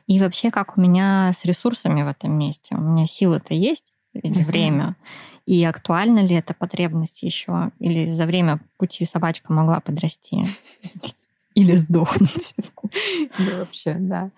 И 0.08 0.19
вообще, 0.21 0.49
как 0.49 0.77
у 0.77 0.81
меня 0.81 1.31
с 1.34 1.43
ресурсами 1.43 2.03
в 2.03 2.08
этом 2.08 2.38
месте? 2.38 2.75
У 2.75 2.79
меня 2.79 3.05
силы-то 3.05 3.53
есть, 3.53 3.93
или 4.21 4.43
время. 4.43 4.95
И 5.45 5.63
актуальна 5.63 6.19
ли 6.19 6.36
эта 6.36 6.54
потребность 6.54 7.23
еще? 7.23 7.71
Или 7.80 8.10
за 8.10 8.25
время 8.25 8.60
пути 8.78 9.06
собачка 9.06 9.54
могла 9.54 9.80
подрасти? 9.80 10.45
Или 11.56 11.75
сдохнуть. 11.75 12.54
Ну, 13.39 13.58
вообще, 13.58 13.95
да. 13.97 14.30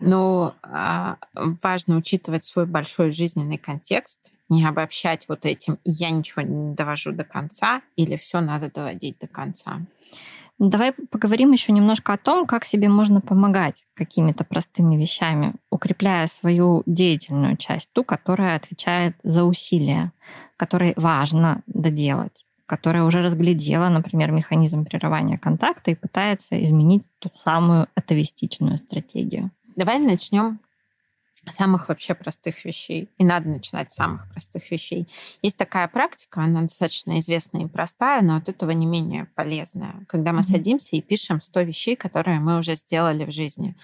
Но 0.00 0.54
а, 0.62 1.18
важно 1.34 1.96
учитывать 1.96 2.44
свой 2.44 2.64
большой 2.64 3.12
жизненный 3.12 3.58
контекст, 3.58 4.32
не 4.48 4.64
обобщать 4.64 5.26
вот 5.28 5.44
этим 5.44 5.78
«я 5.84 6.10
ничего 6.10 6.42
не 6.42 6.74
довожу 6.74 7.12
до 7.12 7.24
конца» 7.24 7.82
или 7.96 8.16
«все 8.16 8.40
надо 8.40 8.70
доводить 8.70 9.18
до 9.18 9.28
конца». 9.28 9.82
Давай 10.60 10.92
поговорим 10.92 11.52
еще 11.52 11.72
немножко 11.72 12.12
о 12.12 12.18
том, 12.18 12.46
как 12.46 12.66
себе 12.66 12.90
можно 12.90 13.22
помогать 13.22 13.86
какими-то 13.94 14.44
простыми 14.44 14.94
вещами, 14.96 15.54
укрепляя 15.70 16.26
свою 16.26 16.82
деятельную 16.84 17.56
часть, 17.56 17.88
ту, 17.94 18.04
которая 18.04 18.56
отвечает 18.56 19.16
за 19.22 19.44
усилия, 19.44 20.12
которой 20.56 20.92
важно 20.96 21.62
доделать 21.66 22.44
которая 22.66 23.02
уже 23.02 23.20
разглядела, 23.20 23.88
например, 23.88 24.30
механизм 24.30 24.84
прерывания 24.84 25.36
контакта 25.38 25.90
и 25.90 25.96
пытается 25.96 26.62
изменить 26.62 27.02
ту 27.18 27.28
самую 27.34 27.88
атовистичную 27.96 28.76
стратегию. 28.76 29.50
Давай 29.74 29.98
начнем 29.98 30.60
самых 31.48 31.88
вообще 31.88 32.14
простых 32.14 32.64
вещей. 32.64 33.08
И 33.18 33.24
надо 33.24 33.48
начинать 33.48 33.92
с 33.92 33.96
самых 33.96 34.30
простых 34.30 34.70
вещей. 34.70 35.08
Есть 35.42 35.56
такая 35.56 35.88
практика, 35.88 36.42
она 36.42 36.62
достаточно 36.62 37.18
известная 37.20 37.62
и 37.62 37.68
простая, 37.68 38.22
но 38.22 38.36
от 38.36 38.48
этого 38.48 38.70
не 38.72 38.86
менее 38.86 39.26
полезная. 39.34 40.04
Когда 40.08 40.32
мы 40.32 40.40
mm-hmm. 40.40 40.42
садимся 40.42 40.96
и 40.96 41.02
пишем 41.02 41.40
100 41.40 41.60
вещей, 41.62 41.96
которые 41.96 42.40
мы 42.40 42.58
уже 42.58 42.74
сделали 42.74 43.24
в 43.24 43.30
жизни. 43.30 43.76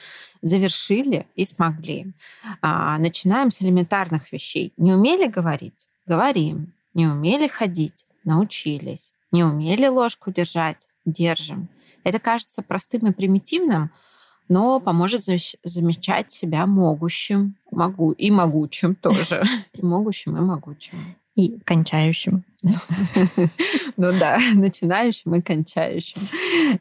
Завершили 0.42 1.26
и 1.34 1.44
смогли. 1.44 2.12
А, 2.60 2.98
начинаем 2.98 3.50
с 3.50 3.62
элементарных 3.62 4.32
вещей. 4.32 4.72
Не 4.76 4.94
умели 4.94 5.26
говорить? 5.26 5.88
Говорим. 6.06 6.72
Не 6.94 7.06
умели 7.06 7.48
ходить? 7.48 8.04
Научились. 8.24 9.12
Не 9.32 9.44
умели 9.44 9.86
ложку 9.86 10.32
держать? 10.32 10.88
Держим. 11.04 11.68
Это 12.04 12.20
кажется 12.20 12.62
простым 12.62 13.08
и 13.08 13.12
примитивным, 13.12 13.90
но 14.48 14.80
поможет 14.80 15.24
замечать 15.64 16.32
себя 16.32 16.66
могущим, 16.66 17.56
могу 17.70 18.12
и 18.12 18.30
могучим 18.30 18.94
тоже, 18.94 19.42
и 19.72 19.84
могущим 19.84 20.36
и 20.36 20.40
могучим. 20.40 20.98
И 21.34 21.58
кончающим. 21.64 22.44
Ну 23.98 24.12
да, 24.12 24.38
начинающим 24.54 25.36
и 25.36 25.40
кончающим. 25.40 26.20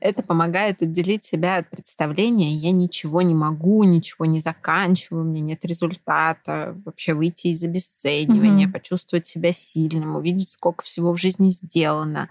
Это 0.01 0.21
помогает 0.21 0.81
отделить 0.81 1.23
себя 1.23 1.57
от 1.57 1.69
представления 1.69 2.53
«я 2.53 2.71
ничего 2.71 3.21
не 3.21 3.33
могу, 3.33 3.85
ничего 3.85 4.25
не 4.25 4.41
заканчиваю, 4.41 5.23
у 5.23 5.25
меня 5.25 5.39
нет 5.39 5.63
результата», 5.63 6.75
вообще 6.83 7.13
выйти 7.13 7.47
из 7.47 7.63
обесценивания, 7.63 8.67
почувствовать 8.67 9.25
себя 9.25 9.53
сильным, 9.53 10.17
увидеть, 10.17 10.49
сколько 10.49 10.83
всего 10.83 11.13
в 11.13 11.17
жизни 11.17 11.51
сделано. 11.51 12.29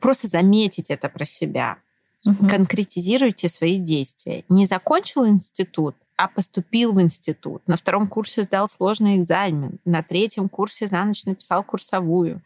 Просто 0.00 0.28
заметить 0.28 0.90
это 0.90 1.08
про 1.08 1.24
себя. 1.24 1.78
Угу. 2.26 2.48
Конкретизируйте 2.48 3.48
свои 3.48 3.78
действия. 3.78 4.44
Не 4.48 4.66
закончил 4.66 5.26
институт, 5.26 5.94
а 6.16 6.28
поступил 6.28 6.92
в 6.92 7.00
институт. 7.00 7.62
На 7.66 7.76
втором 7.76 8.08
курсе 8.08 8.44
сдал 8.44 8.68
сложный 8.68 9.16
экзамен. 9.16 9.78
На 9.84 10.02
третьем 10.02 10.48
курсе 10.48 10.86
за 10.86 11.04
ночь 11.04 11.24
написал 11.24 11.62
курсовую. 11.62 12.42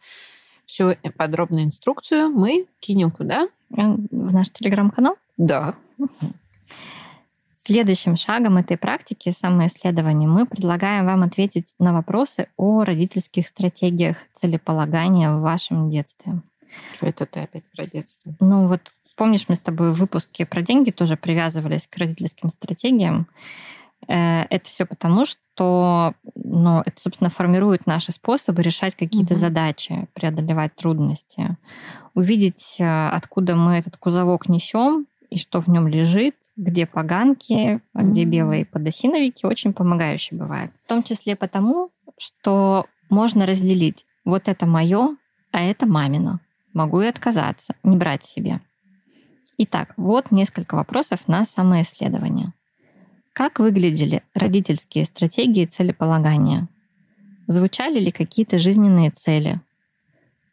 Всю 0.65 0.95
подробную 1.17 1.63
инструкцию 1.63 2.29
мы 2.29 2.67
кинем 2.79 3.11
куда? 3.11 3.47
Э, 3.75 3.95
в 4.11 4.33
наш 4.33 4.49
телеграм-канал? 4.49 5.15
Да. 5.37 5.75
Следующим 7.65 8.15
шагом 8.15 8.57
этой 8.57 8.77
практики 8.77 9.31
самоисследования 9.31 10.27
мы 10.27 10.45
предлагаем 10.47 11.05
вам 11.05 11.23
ответить 11.23 11.75
на 11.77 11.93
вопросы 11.93 12.47
о 12.57 12.83
родительских 12.83 13.47
стратегиях 13.47 14.17
целеполагания 14.33 15.31
в 15.31 15.41
вашем 15.41 15.87
детстве. 15.87 16.41
Что 16.93 17.07
это 17.07 17.25
ты 17.25 17.39
опять 17.41 17.63
про 17.75 17.85
детство? 17.85 18.33
Ну 18.39 18.67
вот 18.67 18.93
Помнишь, 19.19 19.49
мы 19.49 19.55
с 19.55 19.59
тобой 19.59 19.91
в 19.91 19.97
выпуске 19.97 20.45
про 20.45 20.61
деньги 20.61 20.91
тоже 20.91 21.17
привязывались 21.17 21.87
к 21.87 21.97
родительским 21.97 22.49
стратегиям. 22.49 23.27
Э, 24.07 24.43
это 24.49 24.63
все 24.63 24.85
потому, 24.85 25.25
что 25.25 26.13
ну, 26.35 26.79
это, 26.79 26.93
собственно, 26.95 27.29
формирует 27.29 27.85
наши 27.85 28.13
способы 28.13 28.61
решать 28.61 28.95
какие-то 28.95 29.33
угу. 29.33 29.39
задачи, 29.41 30.07
преодолевать 30.13 30.73
трудности. 30.75 31.57
Увидеть, 32.13 32.77
э, 32.79 33.09
откуда 33.09 33.57
мы 33.57 33.73
этот 33.73 33.97
кузовок 33.97 34.47
несем 34.47 35.05
и 35.29 35.37
что 35.37 35.59
в 35.59 35.67
нем 35.67 35.89
лежит, 35.89 36.35
где 36.55 36.85
поганки, 36.85 37.81
а 37.93 38.03
где 38.03 38.23
белые 38.23 38.63
подосиновики, 38.63 39.45
очень 39.45 39.73
помогающе 39.73 40.35
бывает. 40.35 40.71
В 40.85 40.87
том 40.87 41.03
числе 41.03 41.35
потому, 41.35 41.91
что 42.17 42.85
можно 43.09 43.45
разделить 43.45 44.05
вот 44.23 44.47
это 44.47 44.65
мое, 44.65 45.17
а 45.51 45.61
это 45.61 45.85
мамино. 45.85 46.39
Могу 46.73 47.01
и 47.01 47.07
отказаться, 47.07 47.75
не 47.83 47.97
брать 47.97 48.23
себе. 48.25 48.61
Итак, 49.57 49.93
вот 49.97 50.31
несколько 50.31 50.75
вопросов 50.75 51.27
на 51.27 51.45
самоисследование. 51.45 52.53
Как 53.33 53.59
выглядели 53.59 54.23
родительские 54.33 55.05
стратегии 55.05 55.65
целеполагания? 55.65 56.67
Звучали 57.47 57.99
ли 57.99 58.11
какие-то 58.11 58.59
жизненные 58.59 59.11
цели? 59.11 59.59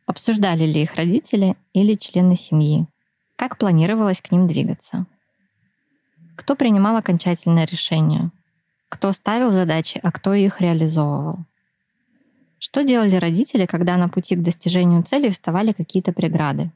Обсуждали 0.06 0.64
ли 0.64 0.82
их 0.82 0.94
родители 0.94 1.56
или 1.72 1.94
члены 1.94 2.36
семьи? 2.36 2.86
Как 3.36 3.58
планировалось 3.58 4.20
к 4.20 4.30
ним 4.30 4.46
двигаться? 4.46 5.06
Кто 6.36 6.54
принимал 6.54 6.96
окончательное 6.96 7.66
решение? 7.66 8.30
Кто 8.88 9.12
ставил 9.12 9.50
задачи, 9.50 10.00
а 10.02 10.12
кто 10.12 10.32
их 10.32 10.60
реализовывал? 10.60 11.38
Что 12.58 12.84
делали 12.84 13.16
родители, 13.16 13.66
когда 13.66 13.96
на 13.96 14.08
пути 14.08 14.34
к 14.36 14.42
достижению 14.42 15.02
цели 15.02 15.28
вставали 15.28 15.72
какие-то 15.72 16.12
преграды? 16.12 16.70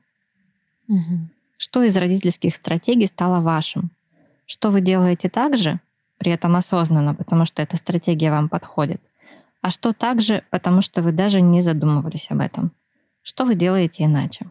Угу. 0.88 1.28
Что 1.56 1.82
из 1.82 1.96
родительских 1.96 2.54
стратегий 2.54 3.06
стало 3.06 3.40
вашим? 3.40 3.90
Что 4.46 4.70
вы 4.70 4.80
делаете 4.80 5.28
так 5.28 5.56
же, 5.56 5.80
при 6.18 6.32
этом 6.32 6.56
осознанно, 6.56 7.14
потому 7.14 7.44
что 7.44 7.62
эта 7.62 7.76
стратегия 7.76 8.30
вам 8.30 8.48
подходит? 8.48 9.00
А 9.62 9.70
что 9.70 9.92
также, 9.92 10.42
потому 10.50 10.82
что 10.82 11.02
вы 11.02 11.12
даже 11.12 11.40
не 11.40 11.60
задумывались 11.60 12.30
об 12.30 12.40
этом? 12.40 12.72
Что 13.22 13.44
вы 13.44 13.54
делаете 13.54 14.04
иначе? 14.04 14.46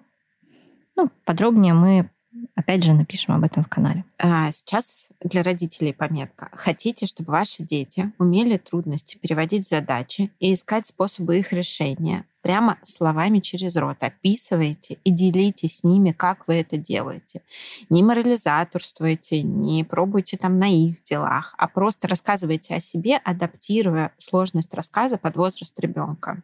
Ну, 0.96 1.10
подробнее 1.26 1.74
мы 1.74 2.10
Опять 2.56 2.84
же, 2.84 2.94
напишем 2.94 3.34
об 3.34 3.44
этом 3.44 3.64
в 3.64 3.68
канале. 3.68 4.04
А 4.20 4.52
сейчас 4.52 5.10
для 5.22 5.42
родителей 5.42 5.94
пометка. 5.94 6.50
Хотите, 6.54 7.06
чтобы 7.06 7.32
ваши 7.32 7.64
дети 7.64 8.12
умели 8.20 8.58
трудности 8.58 9.18
переводить 9.18 9.68
задачи 9.68 10.32
и 10.40 10.54
искать 10.54 10.86
способы 10.88 11.40
их 11.40 11.54
решения? 11.54 12.26
Прямо 12.42 12.78
словами 12.84 13.40
через 13.40 13.76
рот 13.76 13.98
описывайте 14.02 14.98
и 15.04 15.12
делитесь 15.12 15.80
с 15.80 15.84
ними, 15.84 16.12
как 16.12 16.48
вы 16.48 16.56
это 16.56 16.78
делаете. 16.78 17.42
Не 17.90 18.02
морализаторствуйте, 18.02 19.42
не 19.42 19.84
пробуйте 19.84 20.38
там 20.38 20.58
на 20.58 20.68
их 20.68 21.04
делах, 21.04 21.54
а 21.58 21.68
просто 21.68 22.08
рассказывайте 22.08 22.76
о 22.76 22.80
себе, 22.80 23.18
адаптируя 23.18 24.14
сложность 24.18 24.74
рассказа 24.74 25.18
под 25.18 25.36
возраст 25.36 25.78
ребенка. 25.80 26.42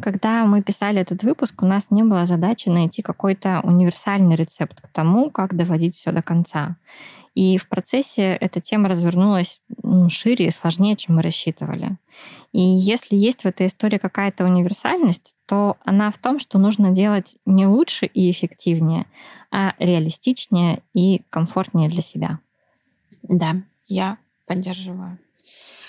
Когда 0.00 0.46
мы 0.46 0.62
писали 0.62 1.00
этот 1.00 1.22
выпуск, 1.22 1.62
у 1.62 1.66
нас 1.66 1.90
не 1.90 2.02
было 2.02 2.26
задачи 2.26 2.68
найти 2.68 3.02
какой-то 3.02 3.60
универсальный 3.62 4.36
рецепт 4.36 4.80
к 4.80 4.88
тому, 4.88 5.30
как 5.30 5.56
доводить 5.56 5.94
все 5.94 6.12
до 6.12 6.22
конца. 6.22 6.76
И 7.34 7.56
в 7.56 7.68
процессе 7.68 8.34
эта 8.34 8.60
тема 8.60 8.88
развернулась 8.88 9.60
ну, 9.82 10.10
шире 10.10 10.48
и 10.48 10.50
сложнее, 10.50 10.96
чем 10.96 11.16
мы 11.16 11.22
рассчитывали. 11.22 11.96
И 12.52 12.60
если 12.60 13.16
есть 13.16 13.42
в 13.42 13.46
этой 13.46 13.68
истории 13.68 13.96
какая-то 13.96 14.44
универсальность, 14.44 15.34
то 15.46 15.78
она 15.84 16.10
в 16.10 16.18
том, 16.18 16.38
что 16.38 16.58
нужно 16.58 16.90
делать 16.90 17.36
не 17.46 17.66
лучше 17.66 18.04
и 18.06 18.30
эффективнее, 18.30 19.06
а 19.50 19.74
реалистичнее 19.78 20.82
и 20.92 21.22
комфортнее 21.30 21.88
для 21.88 22.02
себя. 22.02 22.38
Да, 23.22 23.62
я 23.86 24.18
поддерживаю. 24.46 25.18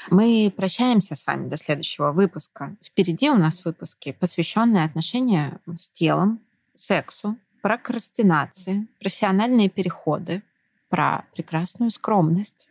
Мы 0.10 0.54
прощаемся 0.56 1.16
с 1.16 1.26
вами 1.26 1.48
до 1.48 1.58
следующего 1.58 2.12
выпуска. 2.12 2.76
Впереди 2.84 3.30
у 3.30 3.36
нас 3.36 3.64
выпуски, 3.66 4.12
посвященные 4.12 4.86
отношениям 4.86 5.60
с 5.78 5.90
телом, 5.90 6.40
сексу, 6.76 7.38
прокрастинации, 7.62 8.88
профессиональные 9.00 9.70
переходы, 9.70 10.44
про 10.90 11.26
прекрасную 11.34 11.90
скромность. 11.90 12.70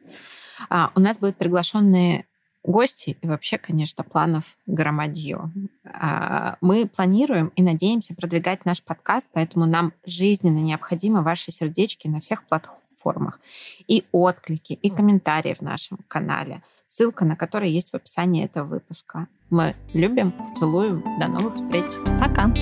А, 0.69 0.93
у 0.95 1.01
нас 1.01 1.19
будут 1.19 1.37
приглашенные 1.39 2.25
гости 2.63 3.19
и 3.21 3.27
вообще, 3.27 3.59
конечно, 3.59 4.05
планов 4.05 4.57
громадье. 4.67 5.51
А, 5.85 6.57
мы 6.61 6.87
планируем 6.87 7.49
и 7.57 7.63
надеемся 7.63 8.15
продвигать 8.15 8.65
наш 8.65 8.81
подкаст, 8.81 9.29
поэтому 9.33 9.67
нам 9.67 9.93
жизненно 10.07 10.59
необходимы 10.59 11.23
ваши 11.23 11.51
сердечки 11.51 12.07
на 12.07 12.21
всех 12.21 12.47
платформах 12.47 12.82
платформах, 13.03 13.41
и 13.89 14.05
отклики, 14.13 14.73
и 14.73 14.91
комментарии 14.91 15.55
в 15.55 15.63
нашем 15.63 15.99
канале, 16.09 16.63
ссылка 16.87 17.25
на 17.25 17.37
который 17.37 17.71
есть 17.71 17.91
в 17.91 17.95
описании 17.95 18.45
этого 18.45 18.67
выпуска. 18.67 19.27
Мы 19.51 19.75
любим, 19.95 20.33
целуем, 20.55 21.03
до 21.19 21.29
новых 21.29 21.57
встреч. 21.57 21.93
Пока. 22.21 22.53